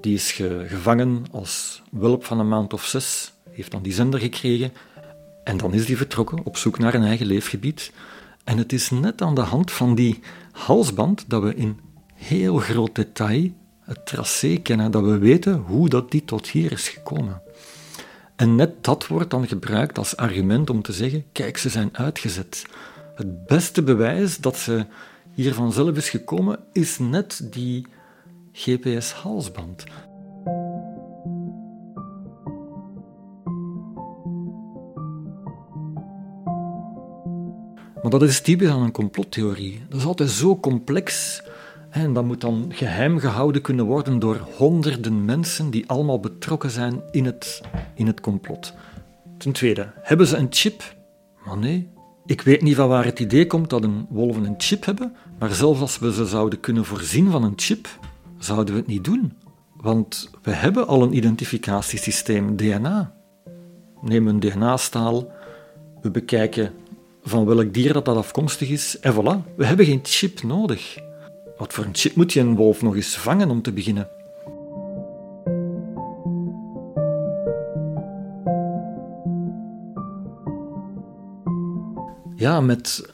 [0.02, 0.32] Die is
[0.68, 4.74] gevangen als wulp van een maand of zes, heeft dan die zender gekregen
[5.44, 7.92] en dan is die vertrokken op zoek naar een eigen leefgebied.
[8.44, 10.20] En het is net aan de hand van die
[10.52, 11.80] halsband dat we in
[12.14, 16.90] heel groot detail het tracé kennen, dat we weten hoe dat die tot hier is
[16.90, 17.42] gekomen.
[18.36, 22.66] En net dat wordt dan gebruikt als argument om te zeggen: kijk, ze zijn uitgezet.
[23.16, 24.86] Het beste bewijs dat ze
[25.34, 27.88] hier vanzelf is gekomen, is net die
[28.52, 29.84] GPS-halsband.
[38.02, 39.82] Maar dat is typisch aan een complottheorie.
[39.90, 41.42] Dat is altijd zo complex.
[41.90, 47.02] En dat moet dan geheim gehouden kunnen worden door honderden mensen die allemaal betrokken zijn
[47.12, 47.62] in het,
[47.94, 48.74] in het complot.
[49.38, 50.96] Ten tweede, hebben ze een chip?
[51.46, 51.90] Maar nee,
[52.26, 55.54] ik weet niet van waar het idee komt dat een wolven een chip hebben, maar
[55.54, 57.88] zelfs als we ze zouden kunnen voorzien van een chip,
[58.38, 59.34] zouden we het niet doen.
[59.78, 63.14] Want we hebben al een identificatiesysteem, DNA.
[64.02, 65.32] Neem een DNA-staal,
[66.02, 66.72] we bekijken
[67.24, 70.98] van welk dier dat, dat afkomstig is, en voilà, we hebben geen chip nodig.
[71.58, 74.10] Wat voor een chip moet je een wolf nog eens vangen om te beginnen?
[82.44, 83.10] Ja, met,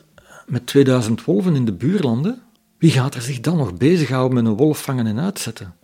[0.48, 2.42] met 2000 wolven in de buurlanden,
[2.78, 5.76] wie gaat er zich dan nog bezighouden met een wolf vangen en uitzetten?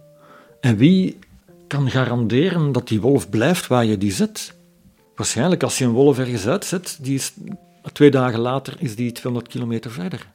[0.60, 1.20] En wie
[1.68, 4.56] kan garanderen dat die wolf blijft waar je die zet?
[5.16, 7.34] Waarschijnlijk als je een wolf ergens uitzet, die is,
[7.94, 10.34] twee dagen later is die 200 kilometer verder.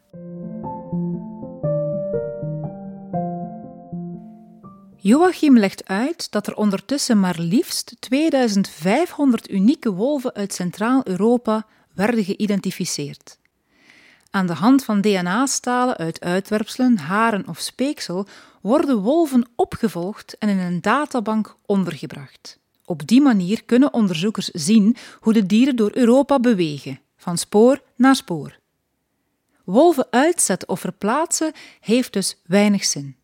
[4.97, 11.67] Joachim legt uit dat er ondertussen maar liefst 2500 unieke wolven uit Centraal-Europa
[12.01, 13.39] werden geïdentificeerd.
[14.31, 18.27] Aan de hand van DNA-stalen uit uitwerpselen, haren of speeksel
[18.61, 22.59] worden wolven opgevolgd en in een databank ondergebracht.
[22.85, 28.17] Op die manier kunnen onderzoekers zien hoe de dieren door Europa bewegen, van spoor naar
[28.17, 28.59] spoor.
[29.65, 33.17] Wolven uitzetten of verplaatsen heeft dus weinig zin.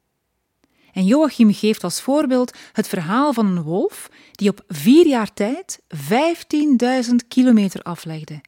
[0.92, 5.80] En Joachim geeft als voorbeeld het verhaal van een wolf die op vier jaar tijd
[5.94, 8.40] 15.000 kilometer aflegde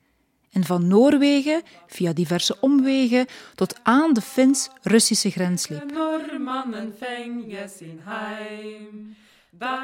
[0.52, 5.80] en van Noorwegen via diverse omwegen tot aan de Fins-Russische grens liep.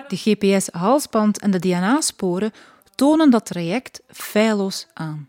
[0.09, 2.53] De GPS-halsband en de DNA-sporen
[2.95, 5.29] tonen dat traject feilloos aan.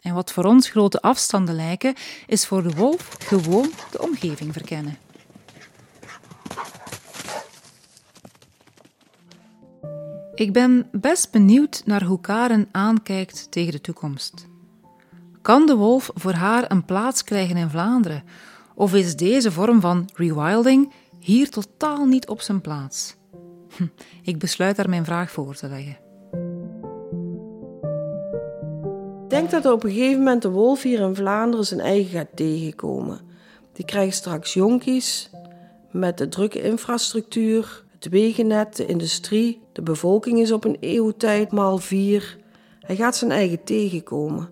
[0.00, 1.94] En wat voor ons grote afstanden lijken,
[2.26, 4.98] is voor de wolf gewoon de omgeving verkennen.
[10.34, 14.46] Ik ben best benieuwd naar hoe Karen aankijkt tegen de toekomst.
[15.42, 18.22] Kan de wolf voor haar een plaats krijgen in Vlaanderen?
[18.74, 23.16] Of is deze vorm van rewilding hier totaal niet op zijn plaats?
[23.76, 23.86] Hm,
[24.22, 25.96] ik besluit daar mijn vraag voor te leggen.
[29.24, 32.36] Ik denk dat op een gegeven moment de wolf hier in Vlaanderen zijn eigen gaat
[32.36, 33.20] tegenkomen.
[33.72, 35.30] Die krijgt straks jonkies
[35.90, 39.60] met de drukke infrastructuur, het wegennet, de industrie.
[39.72, 42.38] De bevolking is op een eeuwtijd maal vier.
[42.80, 44.48] Hij gaat zijn eigen tegenkomen.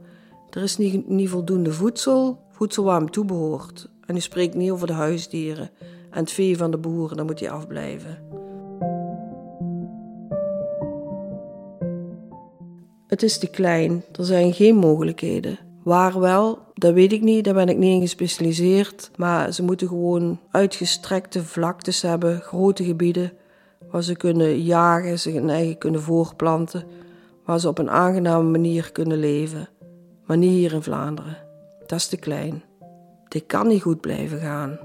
[0.51, 3.89] Er is niet, niet voldoende voedsel, voedsel waar hem toe behoort.
[4.07, 5.71] En u spreekt niet over de huisdieren
[6.11, 8.19] en het vee van de boeren, dan moet hij afblijven.
[13.07, 15.59] Het is te klein, er zijn geen mogelijkheden.
[15.83, 19.11] Waar wel, dat weet ik niet, daar ben ik niet in gespecialiseerd.
[19.17, 23.33] Maar ze moeten gewoon uitgestrekte vlaktes hebben, grote gebieden,
[23.93, 26.85] waar ze kunnen jagen, zich hun eigen kunnen voorplanten,
[27.45, 29.69] waar ze op een aangename manier kunnen leven
[30.33, 31.37] maar niet hier in Vlaanderen.
[31.87, 32.63] Dat is te klein.
[33.29, 34.79] Dit kan niet goed blijven gaan.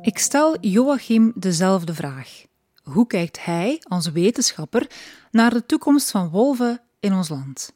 [0.00, 2.44] Ik stel Joachim dezelfde vraag.
[2.82, 4.90] Hoe kijkt hij als wetenschapper
[5.30, 7.75] naar de toekomst van wolven in ons land?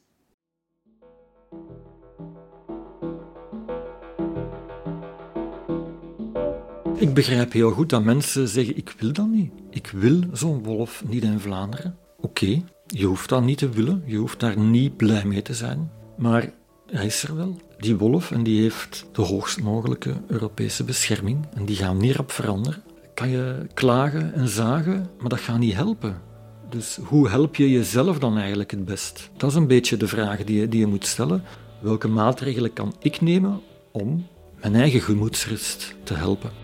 [7.01, 9.51] Ik begrijp heel goed dat mensen zeggen: Ik wil dat niet.
[9.69, 11.97] Ik wil zo'n wolf niet in Vlaanderen.
[12.19, 15.91] Oké, je hoeft dat niet te willen, je hoeft daar niet blij mee te zijn.
[16.17, 16.53] Maar
[16.85, 17.57] hij is er wel.
[17.79, 22.31] die wolf en die heeft de hoogst mogelijke Europese bescherming en die gaan niet op
[22.31, 22.83] veranderen.
[23.13, 26.21] Kan je klagen en zagen, maar dat gaat niet helpen.
[26.69, 29.29] Dus hoe help je jezelf dan eigenlijk het best?
[29.37, 31.43] Dat is een beetje de vraag die je, die je moet stellen.
[31.79, 33.61] Welke maatregelen kan ik nemen
[33.91, 34.27] om
[34.61, 36.60] mijn eigen gemoedsrust te helpen?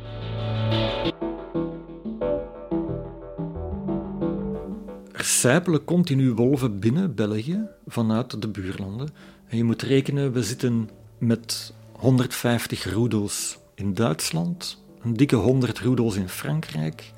[5.12, 9.10] Er sijpelen continu wolven binnen België vanuit de buurlanden.
[9.48, 16.16] En je moet rekenen, we zitten met 150 roedels in Duitsland, een dikke 100 roedels
[16.16, 17.12] in Frankrijk.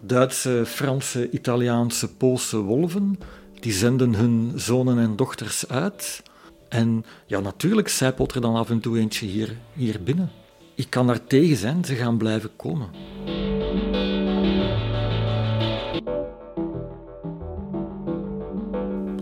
[0.00, 3.18] Duitse, Franse, Italiaanse, Poolse wolven,
[3.60, 6.22] die zenden hun zonen en dochters uit.
[6.68, 10.30] En ja, natuurlijk zijpelt er dan af en toe eentje hier, hier binnen.
[10.76, 12.88] Ik kan daar tegen zijn, ze gaan blijven komen.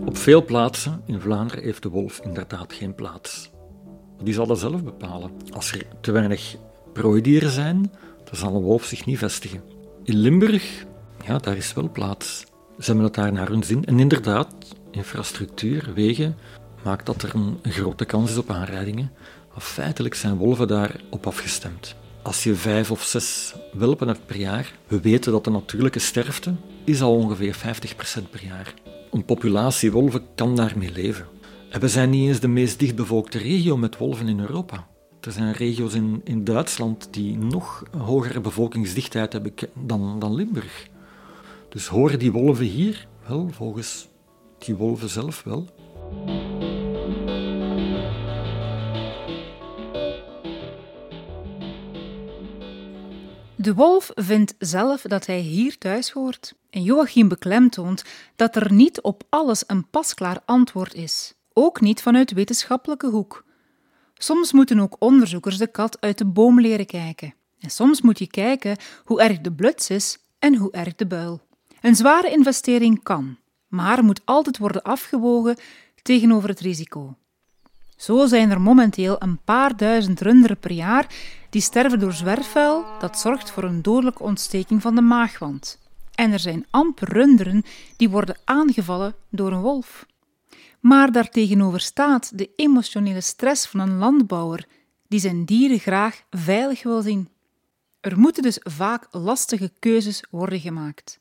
[0.05, 3.49] Op veel plaatsen in Vlaanderen heeft de wolf inderdaad geen plaats.
[4.23, 5.31] Die zal dat zelf bepalen.
[5.49, 6.55] Als er te weinig
[6.93, 7.91] prooidieren zijn,
[8.23, 9.61] dan zal een wolf zich niet vestigen.
[10.03, 10.85] In Limburg,
[11.25, 12.45] ja, daar is wel plaats.
[12.79, 13.85] Ze hebben het daar naar hun zin.
[13.85, 14.53] En inderdaad,
[14.91, 16.37] infrastructuur, wegen,
[16.83, 19.11] maakt dat er een grote kans is op aanrijdingen.
[19.57, 21.95] Feitelijk zijn wolven daarop afgestemd.
[22.21, 26.53] Als je vijf of zes welpen hebt per jaar, we weten dat de natuurlijke sterfte
[26.83, 28.73] is al ongeveer 50% per jaar.
[29.11, 31.25] Een populatie wolven kan daarmee leven.
[31.69, 34.87] En we zijn niet eens de meest dichtbevolkte regio met wolven in Europa.
[35.21, 40.87] Er zijn regio's in, in Duitsland die nog een hogere bevolkingsdichtheid hebben dan, dan Limburg.
[41.69, 43.07] Dus horen die wolven hier?
[43.27, 44.07] Wel, volgens
[44.57, 45.65] die wolven zelf wel.
[53.65, 56.55] De wolf vindt zelf dat hij hier thuis hoort.
[56.69, 58.03] En Joachim beklemtoont
[58.35, 61.33] dat er niet op alles een pasklaar antwoord is.
[61.53, 63.45] Ook niet vanuit wetenschappelijke hoek.
[64.13, 67.33] Soms moeten ook onderzoekers de kat uit de boom leren kijken.
[67.59, 71.41] En soms moet je kijken hoe erg de bluts is en hoe erg de buil.
[71.81, 75.57] Een zware investering kan, maar moet altijd worden afgewogen
[76.01, 77.15] tegenover het risico.
[77.95, 81.07] Zo zijn er momenteel een paar duizend runderen per jaar
[81.55, 85.79] die sterven door zwerfvuil dat zorgt voor een dodelijke ontsteking van de maagwand.
[86.15, 87.63] En er zijn amper runderen
[87.97, 90.05] die worden aangevallen door een wolf.
[90.79, 94.67] Maar daartegenover staat de emotionele stress van een landbouwer
[95.07, 97.29] die zijn dieren graag veilig wil zien.
[97.99, 101.19] Er moeten dus vaak lastige keuzes worden gemaakt.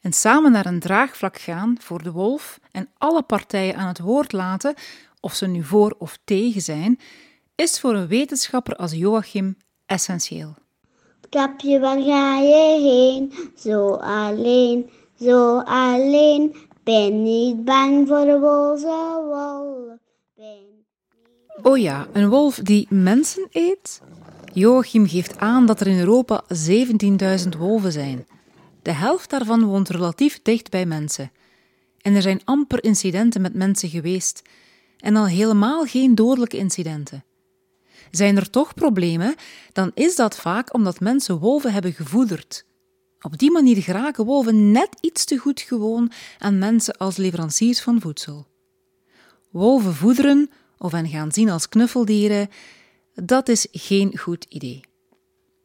[0.00, 4.32] En samen naar een draagvlak gaan voor de wolf en alle partijen aan het woord
[4.32, 4.74] laten,
[5.20, 6.98] of ze nu voor of tegen zijn,
[7.54, 10.54] is voor een wetenschapper als Joachim essentieel.
[11.28, 13.32] Kapje, waar ga je heen?
[13.56, 14.90] Zo alleen,
[15.20, 16.56] zo alleen.
[16.82, 19.98] Ben niet bang voor de boze wolf.
[20.34, 20.84] Ben...
[21.62, 24.00] Oh ja, een wolf die mensen eet?
[24.52, 26.44] Joachim geeft aan dat er in Europa
[27.44, 28.26] 17.000 wolven zijn.
[28.82, 31.30] De helft daarvan woont relatief dicht bij mensen.
[32.00, 34.42] En er zijn amper incidenten met mensen geweest.
[34.98, 37.24] En al helemaal geen dodelijke incidenten.
[38.16, 39.34] Zijn er toch problemen,
[39.72, 42.64] dan is dat vaak omdat mensen wolven hebben gevoederd.
[43.20, 48.00] Op die manier geraken wolven net iets te goed gewoon aan mensen als leveranciers van
[48.00, 48.46] voedsel.
[49.50, 52.48] Wolven voederen of hen gaan zien als knuffeldieren,
[53.14, 54.80] dat is geen goed idee.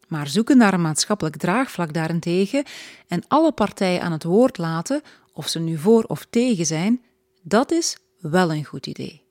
[0.08, 2.64] Maar zoeken naar een maatschappelijk draagvlak daarentegen
[3.08, 5.02] en alle partijen aan het woord laten,
[5.34, 7.02] of ze nu voor of tegen zijn,
[7.42, 9.29] dat is wel een goed idee.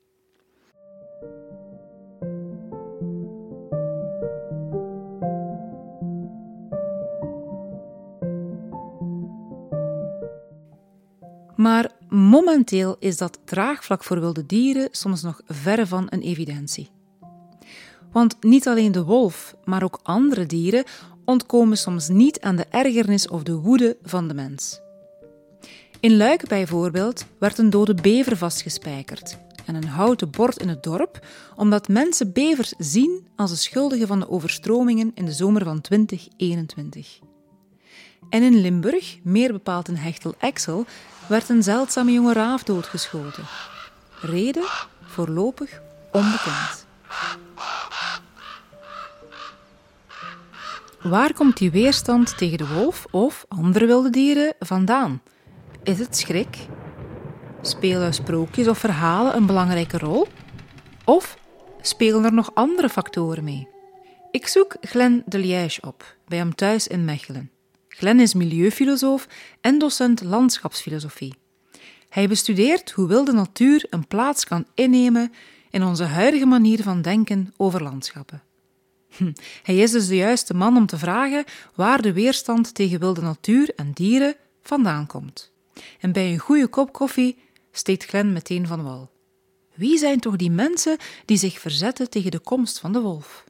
[11.59, 16.89] Maar momenteel is dat draagvlak voor wilde dieren soms nog verre van een evidentie.
[18.11, 20.83] Want niet alleen de wolf, maar ook andere dieren
[21.25, 24.79] ontkomen soms niet aan de ergernis of de woede van de mens.
[25.99, 31.25] In Luik bijvoorbeeld werd een dode bever vastgespijkerd en een houten bord in het dorp,
[31.55, 37.19] omdat mensen bevers zien als de schuldigen van de overstromingen in de zomer van 2021.
[38.29, 40.85] En in Limburg, meer bepaald in Hechtel Exel,
[41.29, 43.43] werd een zeldzame jonge raaf doodgeschoten.
[44.21, 44.63] Reden
[45.05, 46.87] voorlopig onbekend.
[51.01, 55.21] Waar komt die weerstand tegen de wolf of andere wilde dieren vandaan?
[55.83, 56.57] Is het schrik?
[57.61, 60.27] Spelen sprookjes of verhalen een belangrijke rol?
[61.05, 61.37] Of
[61.81, 63.67] spelen er nog andere factoren mee?
[64.31, 67.51] Ik zoek Glenn de Liège op, bij hem thuis in Mechelen.
[67.99, 69.27] Glenn is milieufilosoof
[69.61, 71.33] en docent landschapsfilosofie.
[72.09, 75.33] Hij bestudeert hoe wilde natuur een plaats kan innemen
[75.69, 78.43] in onze huidige manier van denken over landschappen.
[79.09, 79.31] Hm,
[79.63, 81.43] hij is dus de juiste man om te vragen
[81.75, 85.51] waar de weerstand tegen wilde natuur en dieren vandaan komt.
[85.99, 87.37] En bij een goede kop koffie
[87.71, 89.11] steekt Glen meteen van wal.
[89.75, 93.43] Wie zijn toch die mensen die zich verzetten tegen de komst van de wolf?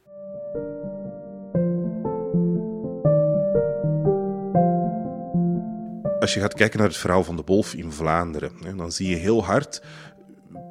[6.20, 9.16] Als je gaat kijken naar het verhaal van de wolf in Vlaanderen, dan zie je
[9.16, 9.82] heel hard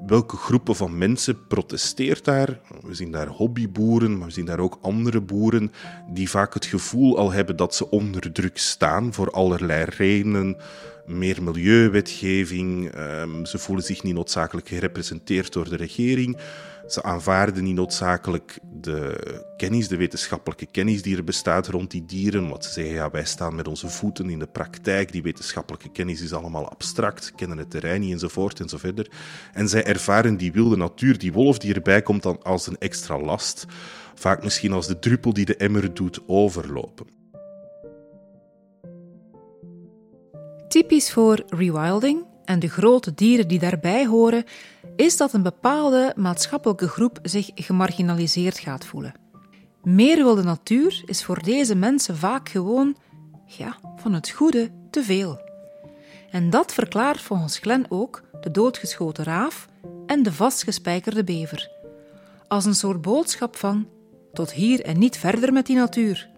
[0.05, 2.59] welke groepen van mensen protesteert daar.
[2.81, 5.71] We zien daar hobbyboeren, maar we zien daar ook andere boeren
[6.09, 10.57] die vaak het gevoel al hebben dat ze onder druk staan voor allerlei redenen.
[11.05, 16.37] Meer milieuwetgeving, ehm, ze voelen zich niet noodzakelijk gerepresenteerd door de regering.
[16.89, 19.19] Ze aanvaarden niet noodzakelijk de
[19.57, 22.49] kennis, de wetenschappelijke kennis die er bestaat rond die dieren.
[22.49, 25.11] Want ze zeggen, ja, wij staan met onze voeten in de praktijk.
[25.11, 29.11] Die wetenschappelijke kennis is allemaal abstract, kennen het terrein niet enzovoort enzoverder.
[29.53, 33.19] En zij ervaren die wilde natuur, die wolf die erbij komt, dan als een extra
[33.19, 33.65] last.
[34.15, 37.07] Vaak misschien als de druppel die de emmer doet overlopen.
[40.67, 44.43] Typisch voor rewilding en de grote dieren die daarbij horen,
[44.99, 49.13] is dat een bepaalde maatschappelijke groep zich gemarginaliseerd gaat voelen.
[49.83, 52.97] Meer wilde natuur is voor deze mensen vaak gewoon,
[53.45, 55.41] ja, van het goede te veel.
[56.31, 59.67] En dat verklaart volgens Glen ook de doodgeschoten raaf
[60.05, 61.71] en de vastgespijkerde bever.
[62.47, 63.87] Als een soort boodschap van
[64.33, 66.29] tot hier en niet verder met die natuur.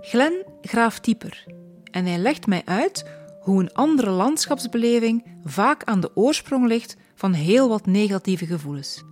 [0.00, 1.46] Glen graaft dieper
[1.90, 3.04] en hij legt mij uit
[3.40, 9.02] hoe een andere landschapsbeleving vaak aan de oorsprong ligt van heel wat negatieve gevoelens.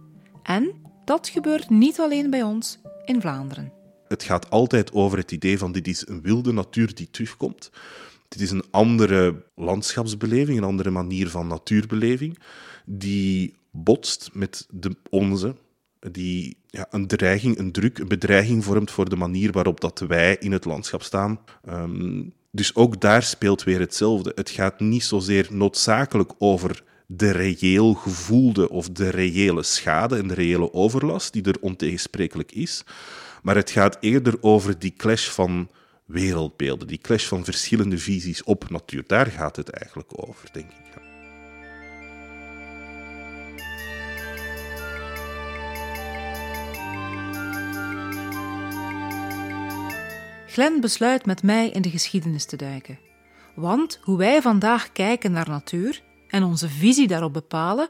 [0.42, 0.72] En
[1.04, 3.72] dat gebeurt niet alleen bij ons in Vlaanderen.
[4.08, 7.70] Het gaat altijd over het idee van dit is een wilde natuur die terugkomt.
[8.28, 12.38] Dit is een andere landschapsbeleving, een andere manier van natuurbeleving,
[12.84, 15.54] die botst met de onze,
[16.10, 20.36] die ja, een dreiging, een druk, een bedreiging vormt voor de manier waarop dat wij
[20.40, 21.40] in het landschap staan.
[21.64, 24.32] Ehm, dus ook daar speelt weer hetzelfde.
[24.34, 30.34] Het gaat niet zozeer noodzakelijk over de reëel gevoelde of de reële schade en de
[30.34, 32.84] reële overlast die er ontegensprekelijk is.
[33.42, 35.70] Maar het gaat eerder over die clash van
[36.04, 39.04] wereldbeelden, die clash van verschillende visies op natuur.
[39.06, 40.78] Daar gaat het eigenlijk over, denk ik.
[50.46, 52.98] Glen besluit met mij in de geschiedenis te duiken.
[53.54, 57.88] Want hoe wij vandaag kijken naar natuur en onze visie daarop bepalen,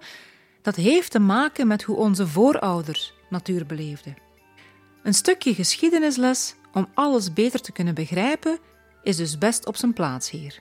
[0.63, 4.17] dat heeft te maken met hoe onze voorouders natuur beleefden.
[5.03, 8.59] Een stukje geschiedenisles om alles beter te kunnen begrijpen
[9.03, 10.61] is dus best op zijn plaats hier.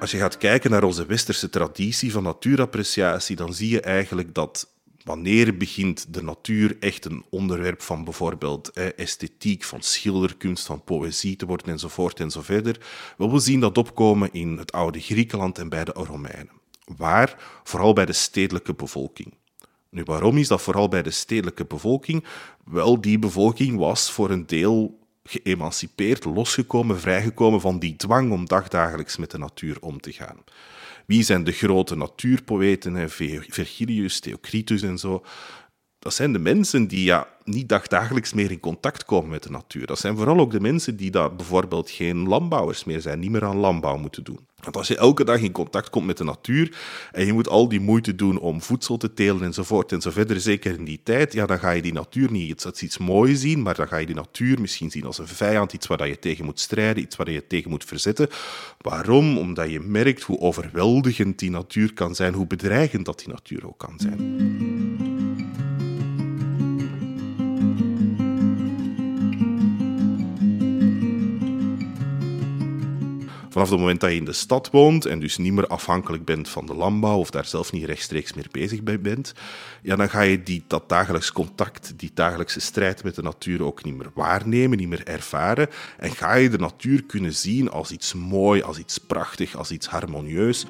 [0.00, 4.73] Als je gaat kijken naar onze westerse traditie van natuurappreciatie, dan zie je eigenlijk dat
[5.04, 11.46] Wanneer begint de natuur echt een onderwerp van bijvoorbeeld esthetiek, van schilderkunst, van poëzie te
[11.46, 12.80] worden enzovoort enzoverder?
[13.16, 16.50] We zien dat opkomen in het oude Griekenland en bij de Romeinen.
[16.96, 17.60] Waar?
[17.64, 19.34] Vooral bij de stedelijke bevolking.
[19.90, 22.24] Nu, waarom is dat vooral bij de stedelijke bevolking?
[22.64, 29.16] Wel, die bevolking was voor een deel geëmancipeerd, losgekomen, vrijgekomen van die dwang om dagdagelijks
[29.16, 30.44] met de natuur om te gaan.
[31.06, 33.10] Wie zijn de grote natuurpoëten?
[33.48, 35.24] Virgilius, Theocritus en zo.
[36.04, 39.86] Dat zijn de mensen die ja, niet dagdagelijks meer in contact komen met de natuur.
[39.86, 43.44] Dat zijn vooral ook de mensen die dat bijvoorbeeld geen landbouwers meer zijn, niet meer
[43.44, 44.38] aan landbouw moeten doen.
[44.60, 46.76] Want als je elke dag in contact komt met de natuur
[47.12, 50.84] en je moet al die moeite doen om voedsel te telen enzovoort enzoverder, zeker in
[50.84, 53.88] die tijd, ja, dan ga je die natuur niet als iets moois zien, maar dan
[53.88, 57.02] ga je die natuur misschien zien als een vijand, iets waar je tegen moet strijden,
[57.02, 58.28] iets waar je tegen moet verzetten.
[58.78, 59.38] Waarom?
[59.38, 63.78] Omdat je merkt hoe overweldigend die natuur kan zijn, hoe bedreigend dat die natuur ook
[63.78, 65.13] kan zijn.
[73.54, 76.48] Vanaf het moment dat je in de stad woont en dus niet meer afhankelijk bent
[76.48, 79.32] van de landbouw of daar zelf niet rechtstreeks meer bezig bij bent,
[79.82, 83.84] ja, dan ga je die, dat dagelijks contact, die dagelijkse strijd met de natuur ook
[83.84, 85.68] niet meer waarnemen, niet meer ervaren.
[85.98, 89.86] En ga je de natuur kunnen zien als iets mooi, als iets prachtig, als iets
[89.86, 90.66] harmonieus.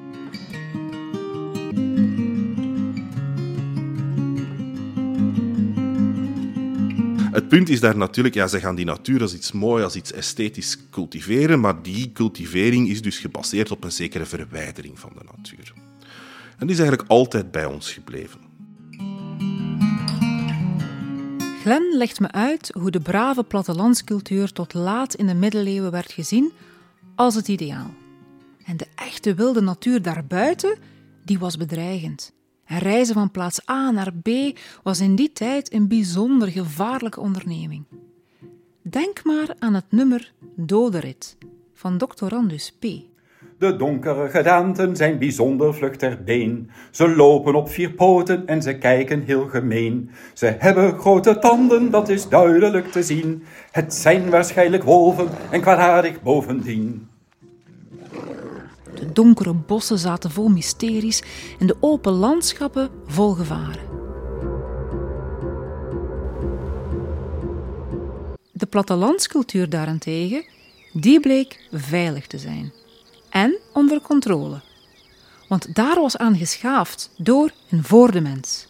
[7.35, 10.11] Het punt is daar natuurlijk, ja, ze gaan die natuur als iets mooi, als iets
[10.11, 15.73] esthetisch cultiveren, maar die cultivering is dus gebaseerd op een zekere verwijdering van de natuur.
[16.57, 18.39] En die is eigenlijk altijd bij ons gebleven.
[21.61, 26.51] Glen legt me uit hoe de brave plattelandscultuur tot laat in de middeleeuwen werd gezien
[27.15, 27.93] als het ideaal.
[28.65, 30.77] En de echte wilde natuur daarbuiten,
[31.25, 32.33] die was bedreigend.
[32.65, 34.29] En reizen van plaats A naar B
[34.83, 37.85] was in die tijd een bijzonder gevaarlijke onderneming.
[38.81, 41.37] Denk maar aan het nummer Doderit
[41.73, 42.85] van doctorandus P.
[43.57, 46.69] De donkere gedaanten zijn bijzonder vlug ter been.
[46.91, 50.09] Ze lopen op vier poten en ze kijken heel gemeen.
[50.33, 53.43] Ze hebben grote tanden, dat is duidelijk te zien.
[53.71, 57.07] Het zijn waarschijnlijk wolven en kwaadaardig bovendien.
[58.95, 61.21] De donkere bossen zaten vol mysteries
[61.59, 63.93] en de open landschappen vol gevaren.
[68.51, 70.45] De plattelandscultuur daarentegen,
[70.93, 72.73] die bleek veilig te zijn
[73.29, 74.61] en onder controle.
[75.47, 78.67] Want daar was aan geschaafd door en voor de mens.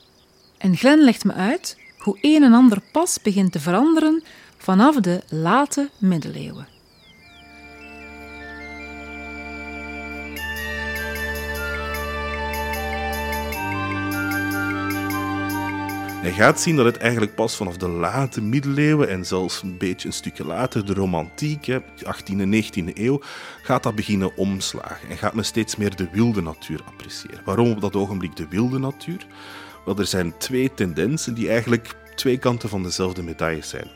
[0.58, 4.24] En Glen legt me uit hoe een en ander pas begint te veranderen
[4.58, 6.75] vanaf de late middeleeuwen.
[16.26, 20.08] Hij gaat zien dat het eigenlijk pas vanaf de late middeleeuwen en zelfs een beetje
[20.08, 21.68] een stukje later, de romantiek,
[22.04, 23.22] 18e en 19e eeuw,
[23.62, 27.42] gaat dat beginnen omslagen en gaat men steeds meer de wilde natuur appreciëren.
[27.46, 29.26] Waarom op dat ogenblik de wilde natuur?
[29.86, 33.88] Wel, er zijn twee tendensen die eigenlijk twee kanten van dezelfde medaille zijn.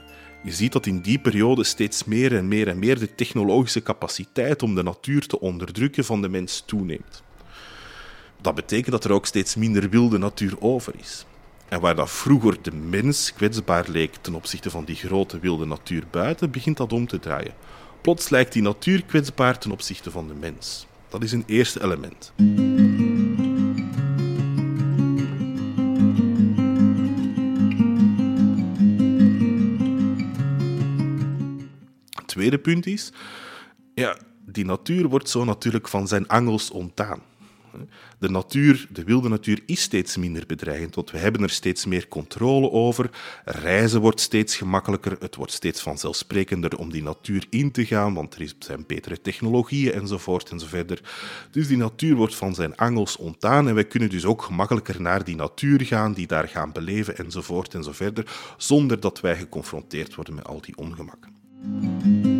[0.44, 4.64] Je ziet dat in die periode steeds meer en meer en meer de technologische capaciteit
[4.64, 7.24] om de natuur te onderdrukken van de mens toeneemt.
[8.42, 11.26] Dat betekent dat er ook steeds minder wilde natuur over is.
[11.70, 16.04] En waar dat vroeger de mens kwetsbaar leek ten opzichte van die grote wilde natuur
[16.12, 17.54] buiten, begint dat om te draaien.
[18.02, 20.88] Plots lijkt die natuur kwetsbaar ten opzichte van de mens.
[21.10, 22.34] Dat is een eerste element.
[32.16, 33.12] Het tweede punt is,
[33.94, 37.29] ja, die natuur wordt zo natuurlijk van zijn angels ontdaan.
[38.20, 42.08] De natuur, de wilde natuur, is steeds minder bedreigend, want we hebben er steeds meer
[42.08, 43.10] controle over.
[43.46, 48.36] Reizen wordt steeds gemakkelijker, het wordt steeds vanzelfsprekender om die natuur in te gaan, want
[48.36, 51.02] er zijn betere technologieën enzovoort enzoverder.
[51.52, 55.24] Dus die natuur wordt van zijn angels ontdaan en wij kunnen dus ook gemakkelijker naar
[55.24, 58.26] die natuur gaan, die daar gaan beleven enzovoort enzoverder,
[58.58, 62.39] zonder dat wij geconfronteerd worden met al die ongemakken.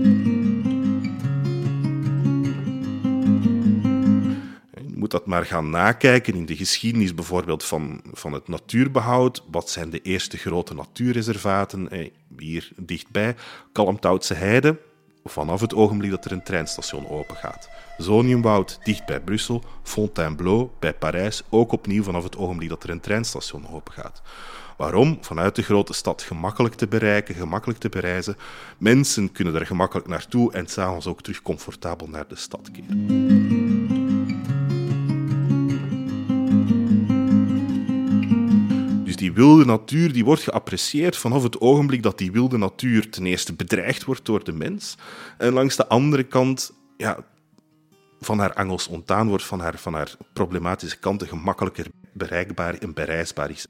[5.12, 9.44] Dat maar gaan nakijken in de geschiedenis bijvoorbeeld van, van het natuurbehoud.
[9.52, 11.90] Wat zijn de eerste grote natuurreservaten?
[12.38, 13.36] Hier dichtbij,
[13.72, 14.80] Kalmthoutse Heide,
[15.24, 17.70] vanaf het ogenblik dat er een treinstation open gaat.
[17.98, 19.64] Zoniumwoud, dicht bij Brussel.
[19.84, 24.22] Fontainebleau, bij Parijs, ook opnieuw vanaf het ogenblik dat er een treinstation open gaat.
[24.78, 25.18] Waarom?
[25.22, 28.38] Vanuit de grote stad gemakkelijk te bereiken, gemakkelijk te bereizen.
[28.78, 33.79] Mensen kunnen er gemakkelijk naartoe en s'avonds ook terug comfortabel naar de stad keren.
[39.20, 43.54] Die wilde natuur die wordt geapprecieerd vanaf het ogenblik dat die wilde natuur ten eerste
[43.54, 44.96] bedreigd wordt door de mens.
[45.38, 47.18] En langs de andere kant ja,
[48.20, 53.50] van haar angels ontdaan wordt, van haar, van haar problematische kanten gemakkelijker bereikbaar en bereisbaar
[53.50, 53.68] is.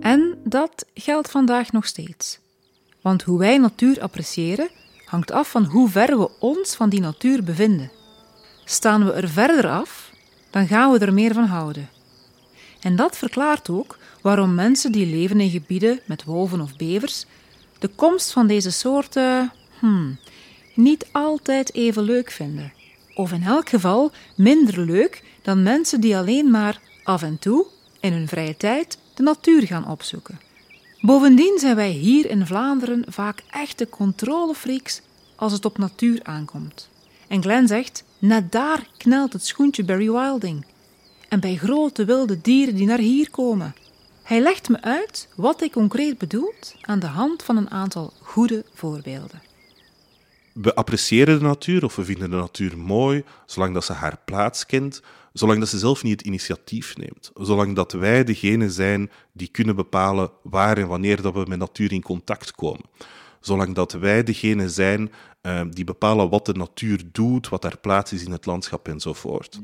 [0.00, 2.40] En dat geldt vandaag nog steeds.
[3.02, 4.68] Want hoe wij natuur appreciëren
[5.04, 7.90] hangt af van hoe ver we ons van die natuur bevinden.
[8.64, 10.05] Staan we er verder af,
[10.56, 11.88] dan gaan we er meer van houden.
[12.80, 17.24] En dat verklaart ook waarom mensen die leven in gebieden met wolven of bevers
[17.78, 20.18] de komst van deze soorten hmm,
[20.74, 22.72] niet altijd even leuk vinden.
[23.14, 27.66] Of in elk geval minder leuk dan mensen die alleen maar af en toe
[28.00, 30.40] in hun vrije tijd de natuur gaan opzoeken.
[31.00, 35.00] Bovendien zijn wij hier in Vlaanderen vaak echte controlefreaks
[35.34, 36.88] als het op natuur aankomt.
[37.28, 40.66] En Glenn zegt: net daar knelt het schoentje Barry Wilding.
[41.28, 43.74] En bij grote wilde dieren die naar hier komen.
[44.22, 48.64] Hij legt me uit wat hij concreet bedoelt aan de hand van een aantal goede
[48.74, 49.42] voorbeelden.
[50.52, 54.66] We appreciëren de natuur of we vinden de natuur mooi zolang dat ze haar plaats
[54.66, 55.02] kent,
[55.32, 59.76] zolang dat ze zelf niet het initiatief neemt, zolang dat wij degene zijn die kunnen
[59.76, 62.84] bepalen waar en wanneer dat we met natuur in contact komen
[63.46, 65.10] zolang dat wij degene zijn
[65.42, 69.60] uh, die bepalen wat de natuur doet, wat haar plaats is in het landschap enzovoort.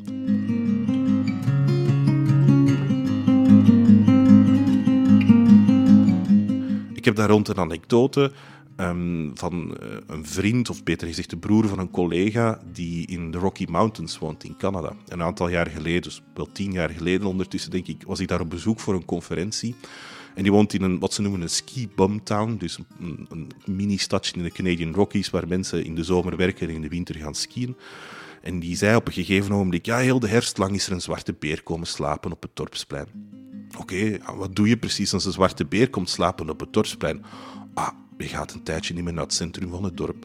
[6.94, 8.32] Ik heb daar rond een anekdote
[8.76, 13.30] um, van uh, een vriend, of beter gezegd de broer van een collega, die in
[13.30, 14.92] de Rocky Mountains woont in Canada.
[15.08, 18.40] Een aantal jaar geleden, dus wel tien jaar geleden ondertussen, denk ik, was ik daar
[18.40, 19.74] op bezoek voor een conferentie.
[20.34, 23.50] En die woont in een, wat ze noemen een ski bum town, dus een, een
[23.64, 27.14] mini-stadje in de Canadian Rockies waar mensen in de zomer werken en in de winter
[27.14, 27.76] gaan skiën.
[28.42, 31.00] En die zei op een gegeven ogenblik, ja, heel de herfst lang is er een
[31.00, 33.06] zwarte beer komen slapen op het dorpsplein.
[33.78, 37.24] Oké, wat doe je precies als een zwarte beer komt slapen op het dorpsplein?
[37.74, 40.24] Ah, je gaat een tijdje niet meer naar het centrum van het dorp.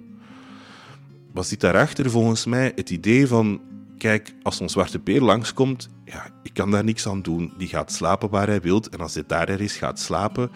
[1.34, 2.72] Wat zit daarachter volgens mij?
[2.76, 3.62] Het idee van,
[3.97, 7.53] kijk, als een zwarte beer langskomt, ja, ik kan daar niks aan doen.
[7.58, 10.51] Die gaat slapen waar hij wilt en als hij daar er is gaat slapen,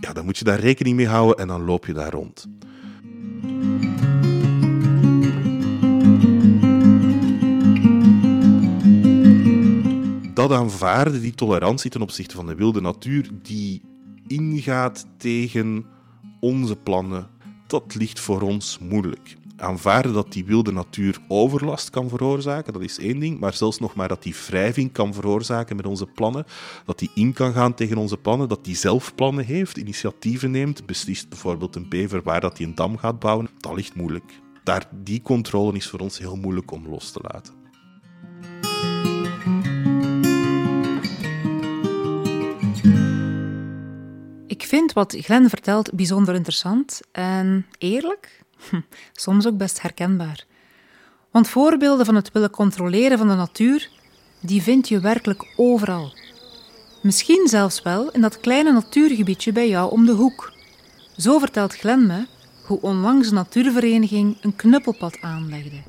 [0.00, 2.46] ja, dan moet je daar rekening mee houden en dan loop je daar rond.
[10.34, 13.82] dat aanvaarden, die tolerantie ten opzichte van de wilde natuur, die
[14.26, 15.84] ingaat tegen
[16.40, 17.26] onze plannen,
[17.66, 19.36] dat ligt voor ons moeilijk.
[19.56, 23.94] Aanvaarden dat die wilde natuur overlast kan veroorzaken, dat is één ding, maar zelfs nog
[23.94, 26.46] maar dat die wrijving kan veroorzaken met onze plannen,
[26.84, 30.86] dat die in kan gaan tegen onze plannen, dat die zelf plannen heeft, initiatieven neemt,
[30.86, 34.40] beslist bijvoorbeeld een bever waar dat hij een dam gaat bouwen, dat ligt moeilijk.
[34.64, 37.54] Daar, die controle is voor ons heel moeilijk om los te laten.
[44.46, 48.80] Ik vind wat Glenn vertelt bijzonder interessant en eerlijk, hm,
[49.12, 50.44] soms ook best herkenbaar.
[51.30, 53.90] Want voorbeelden van het willen controleren van de natuur,
[54.40, 56.12] die vind je werkelijk overal.
[57.02, 60.52] Misschien zelfs wel in dat kleine natuurgebiedje bij jou om de hoek.
[61.16, 62.26] Zo vertelt Glenn me
[62.66, 65.82] hoe onlangs een natuurvereniging een knuppelpad aanlegde,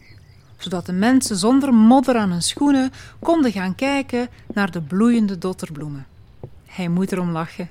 [0.58, 6.08] zodat de mensen zonder modder aan hun schoenen konden gaan kijken naar de bloeiende dotterbloemen.
[6.66, 7.70] Hij moet erom lachen.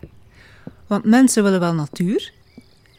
[0.86, 2.32] Want mensen willen wel natuur,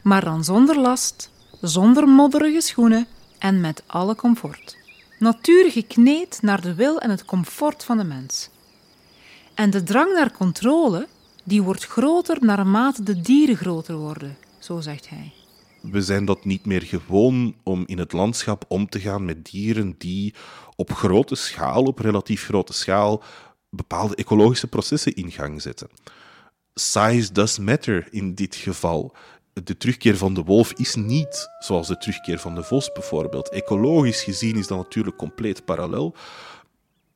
[0.02, 1.30] maar dan zonder last,
[1.60, 3.06] zonder modderige schoenen
[3.38, 4.76] en met alle comfort.
[5.18, 8.50] Natuur gekneed naar de wil en het comfort van de mens.
[9.54, 11.08] En de drang naar controle,
[11.44, 15.32] die wordt groter naarmate de dieren groter worden, zo zegt hij.
[15.80, 19.94] We zijn dat niet meer gewoon om in het landschap om te gaan met dieren
[19.98, 20.34] die
[20.76, 23.22] op grote schaal, op relatief grote schaal,
[23.70, 25.88] bepaalde ecologische processen in gang zetten
[26.76, 29.12] size does matter in dit geval.
[29.64, 33.48] De terugkeer van de wolf is niet zoals de terugkeer van de vos bijvoorbeeld.
[33.48, 36.14] Ecologisch gezien is dat natuurlijk compleet parallel.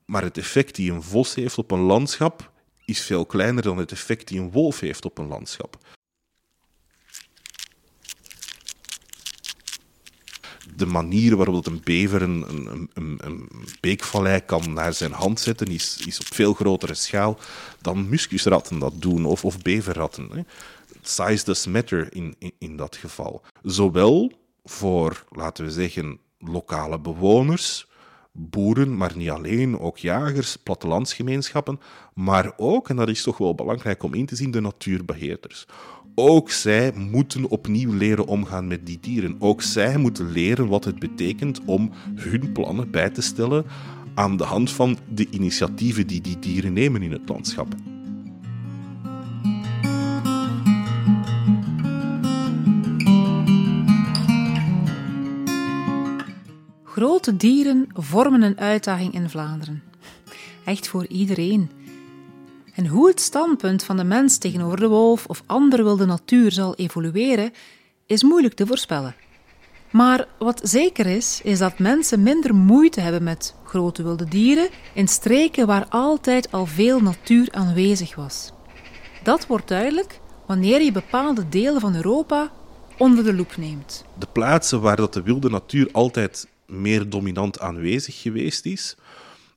[0.05, 2.51] Maar het effect die een vos heeft op een landschap
[2.85, 5.79] is veel kleiner dan het effect die een wolf heeft op een landschap.
[10.77, 13.49] de manier waarop een bever een, een, een, een,
[13.81, 17.39] beekvallei kan naar zijn hand zetten, is, is op veel grotere schaal
[17.81, 20.29] dan muskusratten dat doen, of, of beverratten.
[20.33, 20.43] Hè.
[21.03, 23.43] Size does matter in, in, in dat geval.
[23.63, 24.33] Zowel
[24.65, 27.89] voor, laten we zeggen, lokale bewoners,
[28.33, 31.81] boeren, maar niet alleen, ook jagers, plattelandsgemeenschappen,
[32.15, 35.67] maar ook, en dat is toch wel belangrijk om in te zien, de natuurbeheerders.
[36.15, 39.37] Ook zij moeten opnieuw leren omgaan met die dieren.
[39.39, 43.65] Ook zij moeten leren wat het betekent om hun plannen bij te stellen
[44.15, 47.75] aan de hand van de initiatieven die die dieren nemen in het landschap.
[57.01, 59.83] Grote dieren vormen een uitdaging in Vlaanderen.
[60.65, 61.71] Echt voor iedereen.
[62.75, 66.75] En hoe het standpunt van de mens tegenover de wolf of andere wilde natuur zal
[66.75, 67.53] evolueren,
[68.07, 69.15] is moeilijk te voorspellen.
[69.91, 75.09] Maar wat zeker is, is dat mensen minder moeite hebben met grote wilde dieren in
[75.09, 78.53] streken waar altijd al veel natuur aanwezig was.
[79.23, 82.51] Dat wordt duidelijk wanneer je bepaalde delen van Europa
[82.99, 84.05] onder de loep neemt.
[84.19, 88.97] De plaatsen waar dat de wilde natuur altijd meer dominant aanwezig geweest is,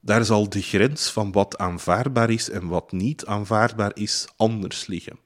[0.01, 5.20] daar zal de grens van wat aanvaardbaar is en wat niet aanvaardbaar is anders liggen.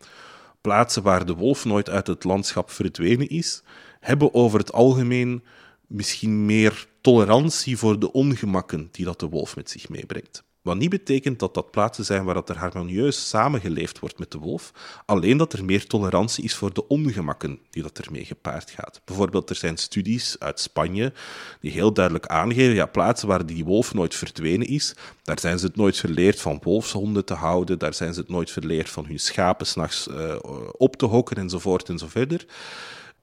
[0.62, 3.64] Plaatsen waar de wolf nooit uit het landschap verdwenen is,
[4.00, 5.44] hebben over het algemeen
[5.88, 10.44] misschien meer tolerantie voor de ongemakken die dat de wolf met zich meebrengt.
[10.68, 14.38] Wat niet betekent dat dat plaatsen zijn waar dat er harmonieus samengeleefd wordt met de
[14.38, 14.72] wolf,
[15.06, 19.02] alleen dat er meer tolerantie is voor de ongemakken die dat ermee gepaard gaat.
[19.06, 21.14] Bijvoorbeeld, er zijn studies uit Spanje
[21.62, 25.66] die heel duidelijk aangeven, ja, plaatsen waar die wolf nooit verdwenen is, daar zijn ze
[25.66, 29.20] het nooit verleerd van wolfshonden te houden, daar zijn ze het nooit verleerd van hun
[29.20, 30.36] schapen s'nachts uh,
[30.72, 32.46] op te hokken enzovoort en zo verder.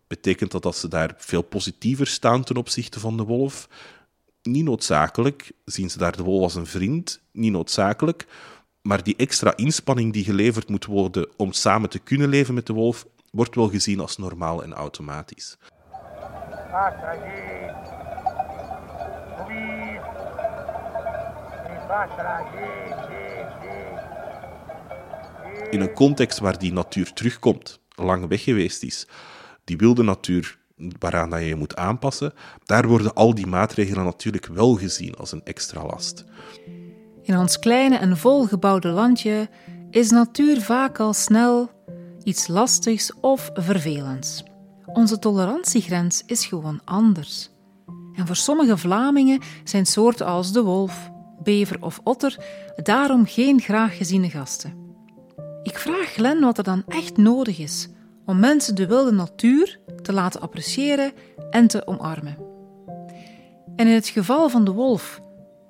[0.07, 3.69] Betekent dat dat ze daar veel positiever staan ten opzichte van de wolf?
[4.45, 8.27] Niet noodzakelijk zien ze daar de wol als een vriend, niet noodzakelijk.
[8.83, 12.73] Maar die extra inspanning die geleverd moet worden om samen te kunnen leven met de
[12.73, 15.57] wolf, wordt wel gezien als normaal en automatisch.
[25.71, 29.07] in een context waar die natuur terugkomt, lang weg geweest is,
[29.65, 30.59] die wilde natuur
[30.99, 32.33] waaraan je je moet aanpassen,
[32.65, 36.25] daar worden al die maatregelen natuurlijk wel gezien als een extra last.
[37.23, 39.49] In ons kleine en volgebouwde landje
[39.91, 41.71] is natuur vaak al snel
[42.23, 44.43] iets lastigs of vervelends.
[44.87, 47.51] Onze tolerantiegrens is gewoon anders.
[48.15, 51.11] En voor sommige Vlamingen zijn soorten als de wolf,
[51.43, 52.37] bever of otter
[52.83, 54.83] daarom geen graag geziene gasten.
[55.63, 57.89] Ik vraag Glen wat er dan echt nodig is
[58.27, 61.13] om mensen de wilde natuur te laten appreciëren
[61.51, 62.37] en te omarmen.
[63.77, 65.21] En in het geval van de wolf,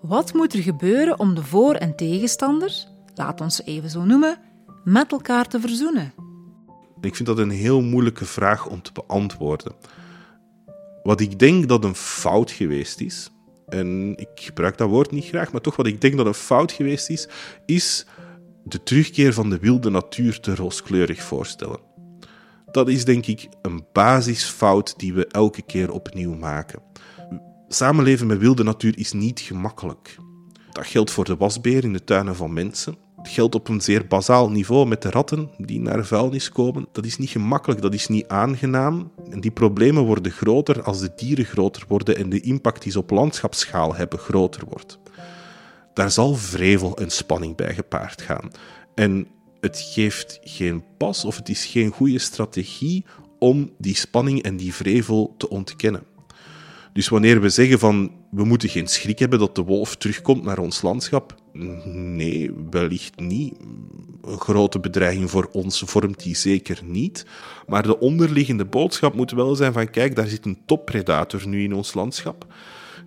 [0.00, 4.38] wat moet er gebeuren om de voor- en tegenstanders, laat ons ze even zo noemen,
[4.84, 6.12] met elkaar te verzoenen?
[7.00, 9.72] Ik vind dat een heel moeilijke vraag om te beantwoorden.
[11.02, 13.30] Wat ik denk dat een fout geweest is,
[13.68, 16.72] en ik gebruik dat woord niet graag, maar toch wat ik denk dat een fout
[16.72, 17.28] geweest is,
[17.66, 18.06] is
[18.64, 21.78] de terugkeer van de wilde natuur te rooskleurig voorstellen.
[22.74, 26.82] Dat is denk ik een basisfout die we elke keer opnieuw maken.
[27.68, 30.16] Samenleven met wilde natuur is niet gemakkelijk.
[30.72, 32.96] Dat geldt voor de wasbeer in de tuinen van mensen.
[33.16, 36.86] Het geldt op een zeer bazaal niveau met de ratten die naar vuilnis komen.
[36.92, 39.10] Dat is niet gemakkelijk, dat is niet aangenaam.
[39.30, 42.98] En die problemen worden groter als de dieren groter worden en de impact die ze
[42.98, 44.98] op landschapsschaal hebben groter wordt.
[45.92, 48.50] Daar zal vrevel en spanning bij gepaard gaan.
[48.94, 49.28] En
[49.64, 53.04] het geeft geen pas of het is geen goede strategie
[53.38, 56.02] om die spanning en die vrevel te ontkennen.
[56.92, 60.58] Dus wanneer we zeggen van we moeten geen schrik hebben dat de wolf terugkomt naar
[60.58, 63.54] ons landschap, nee, wellicht niet.
[64.22, 67.26] Een grote bedreiging voor ons vormt die zeker niet.
[67.66, 71.74] Maar de onderliggende boodschap moet wel zijn van kijk, daar zit een toppredator nu in
[71.74, 72.46] ons landschap,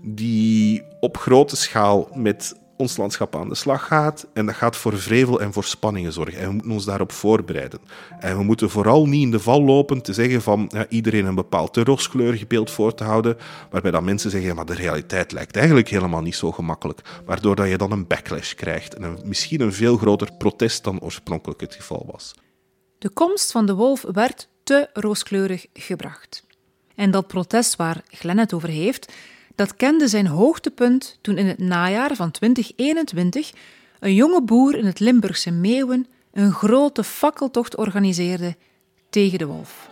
[0.04, 4.28] die op grote schaal met ons landschap aan de slag gaat.
[4.34, 6.40] En dat gaat voor vrevel en voor spanningen zorgen.
[6.40, 7.80] En we moeten ons daarop voorbereiden.
[8.20, 11.36] En we moeten vooral niet in de val lopen te zeggen van ja, iedereen een
[11.36, 13.38] bepaald rooskleurig beeld voor te houden.
[13.70, 17.02] Waarbij dan mensen zeggen, maar de realiteit lijkt eigenlijk helemaal niet zo gemakkelijk.
[17.26, 18.96] Waardoor dat je dan een backlash krijgt.
[18.96, 22.34] En een, misschien een veel groter protest dan oorspronkelijk het geval was.
[22.98, 26.46] De komst van de wolf werd te rooskleurig gebracht.
[26.96, 29.14] En dat protest waar Glenn het over heeft,
[29.58, 33.52] dat kende zijn hoogtepunt toen in het najaar van 2021
[34.00, 38.56] een jonge boer in het Limburgse Meeuwen een grote fakkeltocht organiseerde
[39.10, 39.90] tegen de wolf.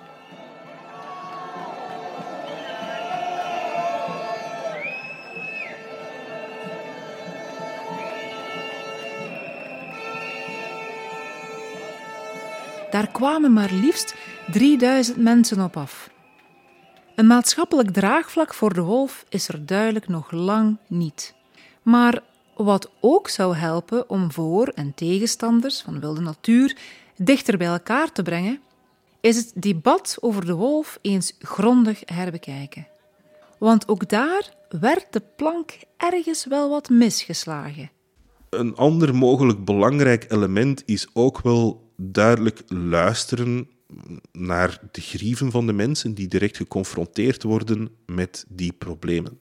[12.92, 14.16] Daar kwamen maar liefst
[14.52, 16.10] 3000 mensen op af.
[17.16, 21.36] Een maatschappelijk draagvlak voor de wolf is er duidelijk nog lang niet.
[21.82, 22.24] Maar
[22.56, 26.78] wat ook zou helpen om voor- en tegenstanders van wilde natuur
[27.18, 28.60] dichter bij elkaar te brengen,
[29.22, 32.88] is het debat over de wolf eens grondig herbekijken.
[33.58, 37.92] Want ook daar werd de plank ergens wel wat misgeslagen.
[38.50, 43.70] Een ander mogelijk belangrijk element is ook wel duidelijk luisteren
[44.32, 49.40] naar de grieven van de mensen die direct geconfronteerd worden met die problemen.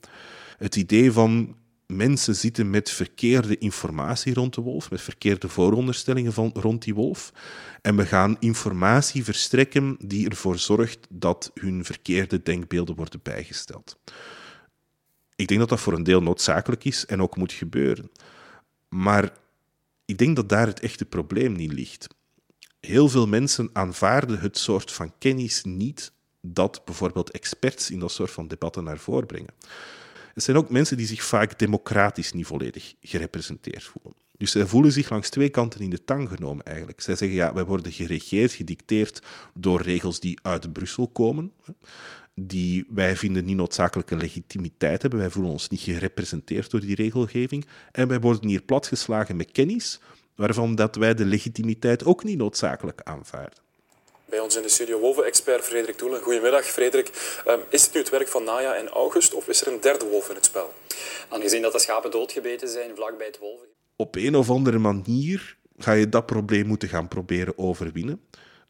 [0.56, 6.50] Het idee van mensen zitten met verkeerde informatie rond de wolf, met verkeerde vooronderstellingen van,
[6.54, 7.32] rond die wolf.
[7.82, 13.98] En we gaan informatie verstrekken die ervoor zorgt dat hun verkeerde denkbeelden worden bijgesteld.
[15.36, 18.10] Ik denk dat dat voor een deel noodzakelijk is en ook moet gebeuren.
[18.88, 19.32] Maar
[20.04, 22.06] ik denk dat daar het echte probleem niet ligt
[22.84, 28.30] heel veel mensen aanvaarden het soort van kennis niet dat bijvoorbeeld experts in dat soort
[28.30, 29.54] van debatten naar voren brengen.
[30.34, 34.14] Het zijn ook mensen die zich vaak democratisch niet volledig gerepresenteerd voelen.
[34.36, 37.00] Dus zij voelen zich langs twee kanten in de tang genomen eigenlijk.
[37.00, 39.22] Zij zeggen, ja, wij worden geregeerd, gedicteerd
[39.54, 41.52] door regels die uit Brussel komen,
[42.34, 45.20] die wij vinden niet noodzakelijke legitimiteit hebben.
[45.20, 47.66] Wij voelen ons niet gerepresenteerd door die regelgeving.
[47.92, 50.00] En wij worden hier platgeslagen met kennis,
[50.34, 53.58] waarvan dat wij de legitimiteit ook niet noodzakelijk aanvaarden.
[54.24, 56.20] Bij ons in de studio wolven-expert Frederik Toelen.
[56.20, 57.42] Goedemiddag, Frederik.
[57.48, 60.04] Um, is het nu het werk van Naya en August of is er een derde
[60.04, 60.72] wolf in het spel?
[61.28, 63.66] Aangezien dat de schapen doodgebeten zijn vlakbij het wolven...
[63.96, 68.20] Op een of andere manier ga je dat probleem moeten gaan proberen overwinnen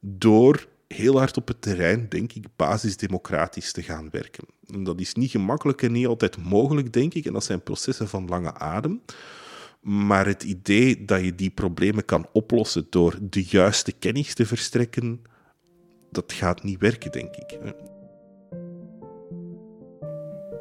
[0.00, 4.44] door heel hard op het terrein, denk ik, basisdemocratisch te gaan werken.
[4.68, 7.24] En dat is niet gemakkelijk en niet altijd mogelijk, denk ik.
[7.26, 9.02] En dat zijn processen van lange adem.
[9.84, 15.22] Maar het idee dat je die problemen kan oplossen door de juiste kennis te verstrekken,
[16.10, 17.58] dat gaat niet werken, denk ik.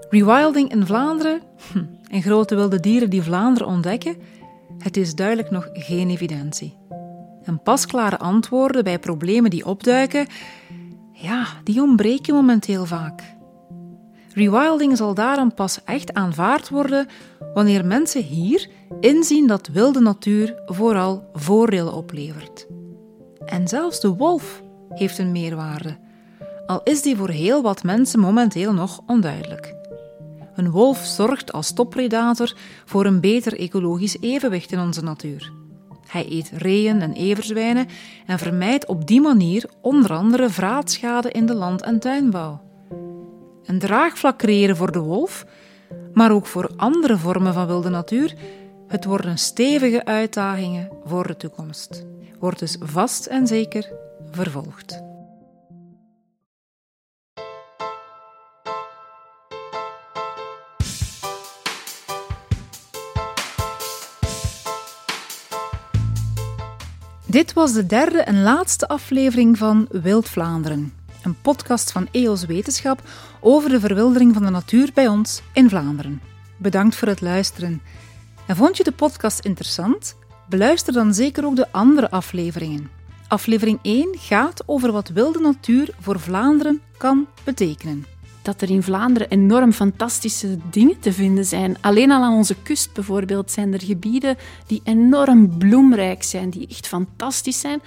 [0.09, 4.15] Rewilding in Vlaanderen hm, en grote wilde dieren die Vlaanderen ontdekken,
[4.77, 6.77] het is duidelijk nog geen evidentie.
[7.43, 10.27] En pasklare antwoorden bij problemen die opduiken,
[11.11, 13.32] ja, die ontbreken momenteel vaak.
[14.33, 17.07] Rewilding zal daarom pas echt aanvaard worden
[17.53, 18.69] wanneer mensen hier
[18.99, 22.67] inzien dat wilde natuur vooral voordelen oplevert.
[23.45, 25.97] En zelfs de wolf heeft een meerwaarde,
[26.65, 29.75] al is die voor heel wat mensen momenteel nog onduidelijk.
[30.55, 32.53] Een wolf zorgt als toppredator
[32.85, 35.51] voor een beter ecologisch evenwicht in onze natuur.
[36.07, 37.87] Hij eet reeën en everzwijnen
[38.25, 42.62] en vermijdt op die manier onder andere vraatschade in de land- en tuinbouw.
[43.65, 45.45] Een draagvlak creëren voor de wolf,
[46.13, 48.33] maar ook voor andere vormen van wilde natuur,
[48.87, 52.05] het worden stevige uitdagingen voor de toekomst.
[52.39, 53.91] Wordt dus vast en zeker
[54.31, 55.01] vervolgd.
[67.33, 70.93] Dit was de derde en laatste aflevering van Wild Vlaanderen,
[71.23, 73.01] een podcast van EOS Wetenschap
[73.39, 76.21] over de verwildering van de natuur bij ons in Vlaanderen.
[76.57, 77.81] Bedankt voor het luisteren.
[78.45, 80.15] En vond je de podcast interessant?
[80.49, 82.89] Beluister dan zeker ook de andere afleveringen.
[83.27, 88.05] Aflevering 1 gaat over wat wilde natuur voor Vlaanderen kan betekenen
[88.43, 91.77] dat er in Vlaanderen enorm fantastische dingen te vinden zijn.
[91.81, 96.87] Alleen al aan onze kust bijvoorbeeld zijn er gebieden die enorm bloemrijk zijn, die echt
[96.87, 97.81] fantastisch zijn.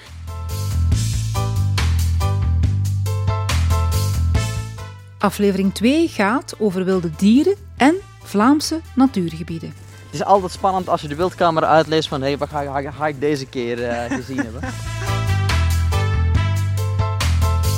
[5.19, 9.75] Aflevering 2 gaat over wilde dieren en Vlaamse natuurgebieden.
[10.05, 13.07] Het is altijd spannend als je de wildcamera uitleest van hé, hey, wat ga, ga,
[13.07, 14.61] ik deze keer uh, gezien hebben.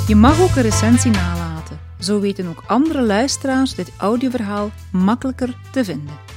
[0.06, 1.78] Je mag ook een recensie nalaten.
[1.98, 6.27] Zo weten ook andere luisteraars dit audioverhaal makkelijker te vinden.